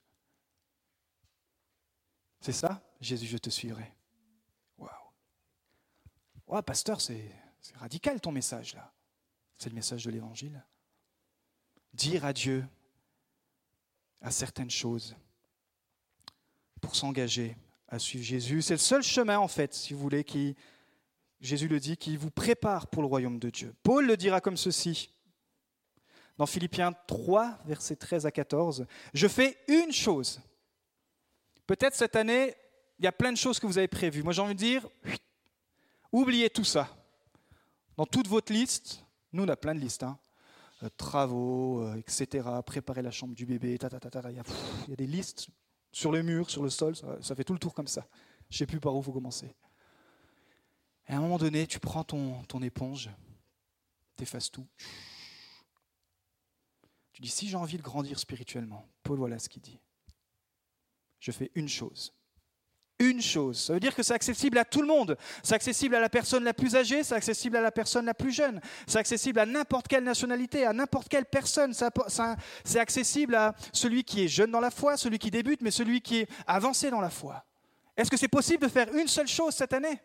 C'est 2.39 2.51
ça? 2.51 2.84
Jésus, 3.01 3.25
je 3.25 3.38
te 3.38 3.49
suivrai. 3.49 3.91
Waouh. 4.78 4.89
Wow, 6.47 6.62
pasteur, 6.62 7.01
c'est 7.01 7.32
radical 7.75 8.21
ton 8.21 8.32
message 8.32 8.75
là. 8.75 8.93
C'est 9.58 9.69
le 9.69 9.75
message 9.75 10.06
de 10.06 10.12
l'Évangile. 10.12 10.63
Dire 11.93 12.25
adieu 12.25 12.65
à 14.21 14.32
certaines 14.32 14.69
choses 14.69 15.15
pour 16.82 16.95
s'engager 16.95 17.58
à 17.88 17.99
suivre 17.99 18.23
Jésus. 18.23 18.62
C'est 18.62 18.73
le 18.73 18.80
seul 18.80 19.01
chemin, 19.01 19.39
en 19.39 19.47
fait, 19.47 19.73
si 19.73 19.93
vous 19.93 19.99
voulez, 19.99 20.23
qui, 20.23 20.56
Jésus 21.39 21.67
le 21.67 21.80
dit, 21.80 21.97
qui 21.97 22.17
vous 22.17 22.32
prépare 22.32 22.88
pour 22.88 23.01
le 23.01 23.08
royaume 23.08 23.39
de 23.39 23.49
Dieu. 23.49 23.73
Paul 23.84 24.06
le 24.06 24.17
dira 24.17 24.41
comme 24.41 24.58
ceci 24.58 25.14
dans 26.38 26.45
Philippiens 26.45 26.93
3, 27.08 27.60
versets 27.65 27.95
13 27.95 28.26
à 28.26 28.32
14. 28.32 28.86
Je 29.13 29.28
fais 29.28 29.58
une 29.67 29.91
chose. 29.91 30.41
Peut-être 31.65 31.95
cette 31.95 32.15
année, 32.15 32.54
il 33.00 33.06
y 33.06 33.08
a 33.08 33.12
plein 33.12 33.32
de 33.32 33.38
choses 33.38 33.60
que 33.60 33.67
vous 33.67 33.78
avez 33.78 33.88
prévues. 33.88 34.24
Moi, 34.24 34.34
j'ai 34.34 34.41
envie 34.41 34.54
de 34.54 34.60
dire, 34.60 34.88
oubliez 36.12 36.50
tout 36.50 36.63
ça. 36.63 36.89
Dans 37.98 38.06
toute 38.06 38.28
votre 38.28 38.52
liste, 38.52 39.04
nous, 39.32 39.43
on 39.43 39.48
a 39.48 39.56
plein 39.56 39.74
de 39.74 39.80
listes. 39.80 40.04
Hein. 40.04 40.17
Euh, 40.84 40.89
travaux, 40.98 41.82
euh, 41.82 41.95
etc. 41.95 42.48
Préparer 42.65 43.02
la 43.02 43.12
chambre 43.12 43.34
du 43.34 43.45
bébé, 43.45 43.78
ta, 43.78 43.88
il, 44.30 44.36
y 44.36 44.39
a, 44.39 44.95
des 44.95 45.08
listes 45.08 45.48
sur 45.91 46.12
le 46.12 46.21
mur, 46.21 46.50
sur 46.50 46.63
le 46.63 46.69
sol. 46.69 46.95
Ça, 47.21 47.36
fait 47.36 47.45
tout 47.45 47.54
le 47.54 47.60
tour 47.60 47.74
comme 47.74 47.88
ça. 47.88 48.06
Je 48.50 48.56
ne 48.56 48.58
sais 48.60 48.65
plus 48.65 48.80
par 48.80 48.93
où 48.93 49.00
il 49.00 49.04
faut 49.04 49.13
commencer. 49.13 49.56
Et 51.08 51.13
à 51.13 51.17
un 51.17 51.21
moment 51.21 51.38
donné, 51.38 51.65
tu 51.67 51.80
prends 51.80 52.04
ton, 52.04 52.43
ton 52.43 52.62
éponge, 52.62 53.10
tu 54.17 54.24
effaces 54.24 54.52
tout. 54.52 54.67
Tu 57.15 57.21
dis, 57.21 57.30
si 57.30 57.47
j'ai 57.47 57.56
envie 57.56 57.78
de 57.78 57.82
grandir 57.82 58.19
spirituellement, 58.19 58.89
Paul, 59.01 59.17
voilà 59.17 59.39
ce 59.39 59.47
qu'il 59.47 59.62
dit. 59.62 59.80
Je 61.21 61.32
fais 61.32 61.49
une 61.56 61.69
chose. 61.69 62.13
Une 62.99 63.21
chose. 63.21 63.58
Ça 63.58 63.71
veut 63.71 63.80
dire 63.80 63.95
que 63.95 64.04
c'est 64.04 64.13
accessible 64.13 64.58
à 64.58 64.65
tout 64.65 64.82
le 64.82 64.88
monde. 64.89 65.17
C'est 65.41 65.56
accessible 65.56 65.95
à 65.95 66.01
la 66.01 66.10
personne 66.10 66.43
la 66.43 66.54
plus 66.54 66.75
âgée, 66.75 67.04
c'est 67.04 67.15
accessible 67.15 67.56
à 67.56 67.62
la 67.62 67.71
personne 67.71 68.06
la 68.06 68.13
plus 68.13 68.34
jeune. 68.34 68.60
C'est 68.86 68.99
accessible 68.99 69.39
à 69.39 69.45
n'importe 69.45 69.88
quelle 69.88 70.04
nationalité, 70.04 70.65
à 70.65 70.73
n'importe 70.73 71.08
quelle 71.08 71.23
personne. 71.23 71.73
C'est 71.73 72.80
accessible 72.80 73.36
à 73.36 73.56
celui 73.71 74.04
qui 74.04 74.25
est 74.25 74.28
jeune 74.28 74.51
dans 74.51 74.60
la 74.60 74.71
foi, 74.71 74.97
celui 74.97 75.17
qui 75.17 75.32
débute, 75.32 75.62
mais 75.62 75.71
celui 75.71 76.01
qui 76.01 76.17
est 76.17 76.30
avancé 76.45 76.91
dans 76.91 76.99
la 76.99 77.10
foi. 77.10 77.45
Est-ce 77.95 78.12
que 78.12 78.17
c'est 78.17 78.28
possible 78.28 78.63
de 78.63 78.69
faire 78.69 78.93
une 78.93 79.08
seule 79.08 79.30
chose 79.30 79.56
cette 79.56 79.71
année? 79.71 80.01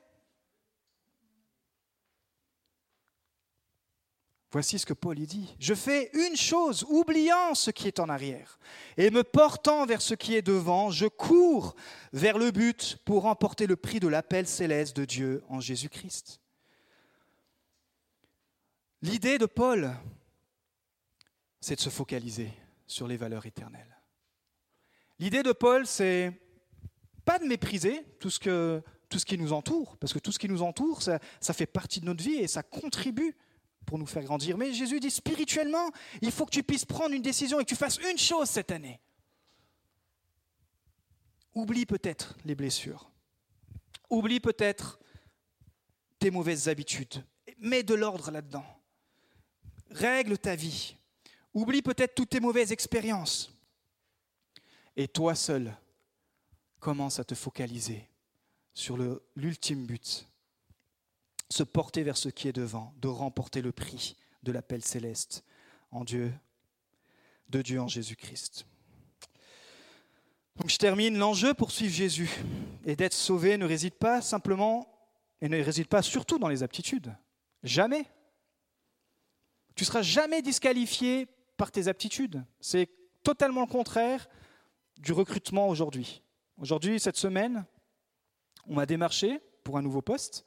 Voici 4.52 4.80
ce 4.80 4.86
que 4.86 4.92
Paul 4.92 5.18
y 5.18 5.26
dit. 5.26 5.54
Je 5.60 5.74
fais 5.74 6.10
une 6.12 6.36
chose, 6.36 6.84
oubliant 6.88 7.54
ce 7.54 7.70
qui 7.70 7.86
est 7.86 8.00
en 8.00 8.08
arrière, 8.08 8.58
et 8.96 9.10
me 9.10 9.22
portant 9.22 9.86
vers 9.86 10.02
ce 10.02 10.14
qui 10.14 10.34
est 10.34 10.42
devant, 10.42 10.90
je 10.90 11.06
cours 11.06 11.76
vers 12.12 12.36
le 12.36 12.50
but 12.50 12.98
pour 13.04 13.22
remporter 13.22 13.68
le 13.68 13.76
prix 13.76 14.00
de 14.00 14.08
l'appel 14.08 14.48
céleste 14.48 14.96
de 14.96 15.04
Dieu 15.04 15.44
en 15.48 15.60
Jésus-Christ. 15.60 16.40
L'idée 19.02 19.38
de 19.38 19.46
Paul, 19.46 19.92
c'est 21.60 21.76
de 21.76 21.80
se 21.80 21.90
focaliser 21.90 22.50
sur 22.88 23.06
les 23.06 23.16
valeurs 23.16 23.46
éternelles. 23.46 23.96
L'idée 25.20 25.44
de 25.44 25.52
Paul, 25.52 25.86
c'est 25.86 26.32
pas 27.24 27.38
de 27.38 27.44
mépriser 27.44 28.04
tout 28.18 28.30
ce, 28.30 28.40
qui 28.40 29.38
nous 29.38 29.52
entoure, 29.52 29.96
parce 29.98 30.12
que 30.12 30.18
tout 30.18 30.32
ce 30.32 30.40
qui 30.40 30.48
nous 30.48 30.62
entoure, 30.62 31.02
ça 31.02 31.20
fait 31.52 31.66
partie 31.66 32.00
de 32.00 32.06
notre 32.06 32.24
vie 32.24 32.34
et 32.34 32.48
ça 32.48 32.64
contribue 32.64 33.36
pour 33.90 33.98
nous 33.98 34.06
faire 34.06 34.22
grandir. 34.22 34.56
Mais 34.56 34.72
Jésus 34.72 35.00
dit 35.00 35.10
spirituellement, 35.10 35.90
il 36.22 36.30
faut 36.30 36.46
que 36.46 36.52
tu 36.52 36.62
puisses 36.62 36.84
prendre 36.84 37.12
une 37.12 37.22
décision 37.22 37.58
et 37.58 37.64
que 37.64 37.68
tu 37.70 37.74
fasses 37.74 37.98
une 37.98 38.16
chose 38.16 38.48
cette 38.48 38.70
année. 38.70 39.00
Oublie 41.56 41.86
peut-être 41.86 42.36
les 42.44 42.54
blessures. 42.54 43.10
Oublie 44.08 44.38
peut-être 44.38 45.00
tes 46.20 46.30
mauvaises 46.30 46.68
habitudes. 46.68 47.24
Mets 47.58 47.82
de 47.82 47.94
l'ordre 47.94 48.30
là-dedans. 48.30 48.64
Règle 49.90 50.38
ta 50.38 50.54
vie. 50.54 50.94
Oublie 51.52 51.82
peut-être 51.82 52.14
toutes 52.14 52.30
tes 52.30 52.38
mauvaises 52.38 52.70
expériences. 52.70 53.52
Et 54.94 55.08
toi 55.08 55.34
seul, 55.34 55.76
commence 56.78 57.18
à 57.18 57.24
te 57.24 57.34
focaliser 57.34 58.08
sur 58.72 58.96
l'ultime 59.34 59.84
but, 59.84 60.28
se 61.50 61.62
porter 61.62 62.02
vers 62.02 62.16
ce 62.16 62.28
qui 62.28 62.48
est 62.48 62.52
devant, 62.52 62.94
de 63.00 63.08
remporter 63.08 63.60
le 63.60 63.72
prix 63.72 64.16
de 64.42 64.52
l'appel 64.52 64.82
céleste 64.82 65.44
en 65.90 66.04
Dieu, 66.04 66.32
de 67.48 67.62
Dieu 67.62 67.80
en 67.80 67.88
Jésus-Christ. 67.88 68.66
Donc 70.56 70.70
je 70.70 70.76
termine, 70.76 71.18
l'enjeu 71.18 71.54
pour 71.54 71.70
suivre 71.70 71.92
Jésus 71.92 72.30
et 72.84 72.96
d'être 72.96 73.14
sauvé 73.14 73.56
ne 73.56 73.66
réside 73.66 73.94
pas 73.94 74.20
simplement 74.22 74.86
et 75.40 75.48
ne 75.48 75.62
réside 75.62 75.88
pas 75.88 76.02
surtout 76.02 76.38
dans 76.38 76.48
les 76.48 76.62
aptitudes. 76.62 77.14
Jamais. 77.62 78.06
Tu 79.74 79.84
seras 79.84 80.02
jamais 80.02 80.42
disqualifié 80.42 81.26
par 81.56 81.72
tes 81.72 81.88
aptitudes. 81.88 82.44
C'est 82.60 82.88
totalement 83.22 83.62
le 83.62 83.66
contraire 83.66 84.28
du 84.98 85.12
recrutement 85.12 85.68
aujourd'hui. 85.68 86.22
Aujourd'hui, 86.58 87.00
cette 87.00 87.16
semaine, 87.16 87.64
on 88.66 88.74
m'a 88.74 88.86
démarché 88.86 89.40
pour 89.64 89.78
un 89.78 89.82
nouveau 89.82 90.02
poste. 90.02 90.44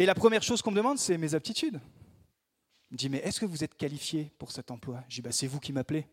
Et 0.00 0.06
la 0.06 0.14
première 0.14 0.42
chose 0.42 0.62
qu'on 0.62 0.70
me 0.70 0.76
demande, 0.76 0.96
c'est 0.96 1.18
mes 1.18 1.34
aptitudes. 1.34 1.78
Il 2.90 2.94
me 2.94 2.96
dit, 2.96 3.10
mais 3.10 3.18
est-ce 3.18 3.38
que 3.38 3.44
vous 3.44 3.62
êtes 3.62 3.76
qualifié 3.76 4.32
pour 4.38 4.50
cet 4.50 4.70
emploi? 4.70 5.04
Je 5.10 5.16
dis, 5.16 5.20
bah, 5.20 5.30
c'est 5.30 5.46
vous 5.46 5.60
qui 5.60 5.74
m'appelez. 5.74 6.08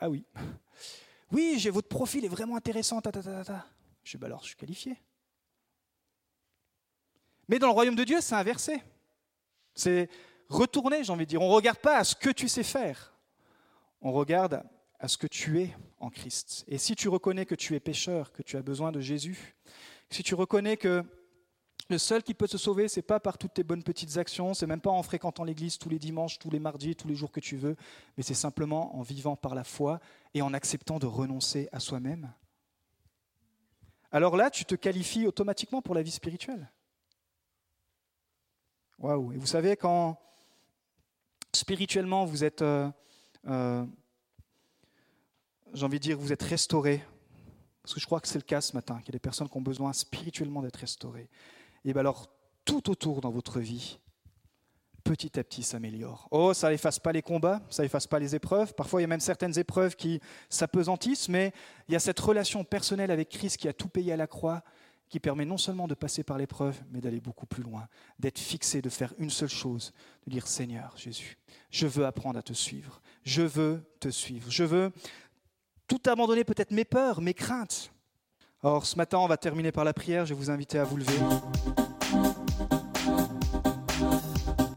Ah 0.00 0.10
oui. 0.10 0.24
Oui, 1.30 1.56
votre 1.72 1.86
profil 1.86 2.24
est 2.24 2.28
vraiment 2.28 2.56
intéressant. 2.56 3.00
Ta, 3.00 3.12
ta, 3.12 3.22
Je 4.02 4.10
dis, 4.10 4.16
bah 4.16 4.26
alors, 4.26 4.40
je 4.42 4.48
suis 4.48 4.56
qualifié. 4.56 4.96
Mais 7.46 7.60
dans 7.60 7.68
le 7.68 7.72
royaume 7.72 7.94
de 7.94 8.02
Dieu, 8.02 8.20
c'est 8.20 8.34
inversé. 8.34 8.82
C'est 9.72 10.10
retourné, 10.48 11.04
j'ai 11.04 11.12
envie 11.12 11.26
de 11.26 11.30
dire. 11.30 11.40
On 11.40 11.48
ne 11.48 11.54
regarde 11.54 11.78
pas 11.78 11.98
à 11.98 12.02
ce 12.02 12.16
que 12.16 12.30
tu 12.30 12.48
sais 12.48 12.64
faire. 12.64 13.14
On 14.00 14.10
regarde 14.10 14.64
à 14.98 15.06
ce 15.06 15.16
que 15.16 15.28
tu 15.28 15.60
es 15.60 15.76
en 16.00 16.10
Christ. 16.10 16.64
Et 16.66 16.78
si 16.78 16.96
tu 16.96 17.08
reconnais 17.08 17.46
que 17.46 17.54
tu 17.54 17.76
es 17.76 17.80
pécheur, 17.80 18.32
que 18.32 18.42
tu 18.42 18.56
as 18.56 18.62
besoin 18.62 18.90
de 18.90 19.00
Jésus, 19.00 19.54
si 20.10 20.24
tu 20.24 20.34
reconnais 20.34 20.76
que 20.76 21.04
le 21.90 21.98
seul 21.98 22.22
qui 22.22 22.34
peut 22.34 22.48
te 22.48 22.56
sauver, 22.56 22.88
c'est 22.88 23.02
pas 23.02 23.20
par 23.20 23.36
toutes 23.36 23.54
tes 23.54 23.64
bonnes 23.64 23.82
petites 23.82 24.16
actions, 24.16 24.54
c'est 24.54 24.66
même 24.66 24.80
pas 24.80 24.90
en 24.90 25.02
fréquentant 25.02 25.44
l'église 25.44 25.76
tous 25.76 25.88
les 25.88 25.98
dimanches, 25.98 26.38
tous 26.38 26.48
les 26.48 26.60
mardis, 26.60 26.94
tous 26.94 27.08
les 27.08 27.16
jours 27.16 27.32
que 27.32 27.40
tu 27.40 27.56
veux, 27.56 27.76
mais 28.16 28.22
c'est 28.22 28.34
simplement 28.34 28.96
en 28.96 29.02
vivant 29.02 29.36
par 29.36 29.54
la 29.54 29.64
foi 29.64 30.00
et 30.32 30.40
en 30.40 30.54
acceptant 30.54 30.98
de 30.98 31.06
renoncer 31.06 31.68
à 31.72 31.80
soi-même. 31.80 32.32
Alors 34.12 34.36
là, 34.36 34.50
tu 34.50 34.64
te 34.64 34.76
qualifies 34.76 35.26
automatiquement 35.26 35.82
pour 35.82 35.94
la 35.94 36.02
vie 36.02 36.10
spirituelle. 36.10 36.70
Waouh 38.98 39.32
Et 39.32 39.36
vous 39.36 39.46
savez, 39.46 39.76
quand 39.76 40.16
spirituellement 41.52 42.24
vous 42.24 42.44
êtes, 42.44 42.62
euh, 42.62 42.88
euh, 43.48 43.84
j'ai 45.74 45.84
envie 45.84 45.98
de 45.98 46.04
dire, 46.04 46.18
vous 46.18 46.32
êtes 46.32 46.42
restauré, 46.42 47.02
parce 47.82 47.94
que 47.94 48.00
je 48.00 48.06
crois 48.06 48.20
que 48.20 48.28
c'est 48.28 48.38
le 48.38 48.44
cas 48.44 48.60
ce 48.60 48.74
matin, 48.74 48.98
qu'il 48.98 49.08
y 49.08 49.10
a 49.10 49.12
des 49.12 49.18
personnes 49.18 49.48
qui 49.48 49.56
ont 49.56 49.62
besoin 49.62 49.92
spirituellement 49.92 50.62
d'être 50.62 50.76
restaurées 50.76 51.28
et 51.84 51.92
bien 51.92 52.00
alors 52.00 52.28
tout 52.64 52.90
autour 52.90 53.20
dans 53.20 53.30
votre 53.30 53.60
vie, 53.60 53.98
petit 55.04 55.38
à 55.38 55.44
petit 55.44 55.62
s'améliore. 55.62 56.28
Oh, 56.30 56.54
ça 56.54 56.70
n'efface 56.70 56.98
pas 56.98 57.12
les 57.12 57.22
combats, 57.22 57.62
ça 57.70 57.82
n'efface 57.82 58.06
pas 58.06 58.18
les 58.18 58.34
épreuves. 58.34 58.74
Parfois, 58.74 59.00
il 59.00 59.02
y 59.02 59.04
a 59.04 59.08
même 59.08 59.20
certaines 59.20 59.58
épreuves 59.58 59.96
qui 59.96 60.20
s'apesantissent, 60.48 61.28
mais 61.28 61.52
il 61.88 61.92
y 61.92 61.96
a 61.96 62.00
cette 62.00 62.20
relation 62.20 62.64
personnelle 62.64 63.10
avec 63.10 63.28
Christ 63.28 63.56
qui 63.56 63.68
a 63.68 63.72
tout 63.72 63.88
payé 63.88 64.12
à 64.12 64.16
la 64.16 64.26
croix, 64.26 64.62
qui 65.08 65.18
permet 65.18 65.44
non 65.44 65.58
seulement 65.58 65.88
de 65.88 65.94
passer 65.94 66.22
par 66.22 66.38
l'épreuve, 66.38 66.80
mais 66.92 67.00
d'aller 67.00 67.20
beaucoup 67.20 67.46
plus 67.46 67.62
loin, 67.62 67.88
d'être 68.18 68.38
fixé, 68.38 68.80
de 68.80 68.88
faire 68.88 69.12
une 69.18 69.30
seule 69.30 69.48
chose, 69.48 69.92
de 70.26 70.30
dire 70.30 70.46
Seigneur 70.46 70.96
Jésus, 70.96 71.36
je 71.70 71.86
veux 71.86 72.06
apprendre 72.06 72.38
à 72.38 72.42
te 72.42 72.52
suivre, 72.52 73.02
je 73.24 73.42
veux 73.42 73.82
te 73.98 74.08
suivre, 74.08 74.50
je 74.50 74.62
veux 74.62 74.92
tout 75.88 76.00
abandonner, 76.06 76.44
peut-être 76.44 76.70
mes 76.70 76.84
peurs, 76.84 77.20
mes 77.20 77.34
craintes, 77.34 77.92
alors 78.62 78.84
ce 78.84 78.96
matin, 78.96 79.18
on 79.18 79.26
va 79.26 79.38
terminer 79.38 79.72
par 79.72 79.84
la 79.84 79.94
prière. 79.94 80.26
Je 80.26 80.34
vais 80.34 80.38
vous 80.38 80.50
inviter 80.50 80.78
à 80.78 80.84
vous 80.84 80.98
lever. 80.98 81.18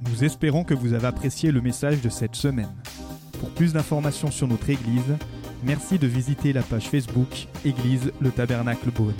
Nous 0.01 0.23
espérons 0.23 0.63
que 0.63 0.73
vous 0.73 0.93
avez 0.93 1.07
apprécié 1.07 1.51
le 1.51 1.59
message 1.59 2.01
de 2.01 2.09
cette 2.09 2.35
semaine. 2.35 2.73
Pour 3.39 3.49
plus 3.49 3.73
d'informations 3.73 4.31
sur 4.31 4.47
notre 4.47 4.69
Église, 4.69 5.17
merci 5.63 5.99
de 5.99 6.07
visiter 6.07 6.53
la 6.53 6.61
page 6.61 6.89
Facebook 6.89 7.47
Église 7.65 8.13
le 8.21 8.31
Tabernacle 8.31 8.89
Beaune. 8.89 9.13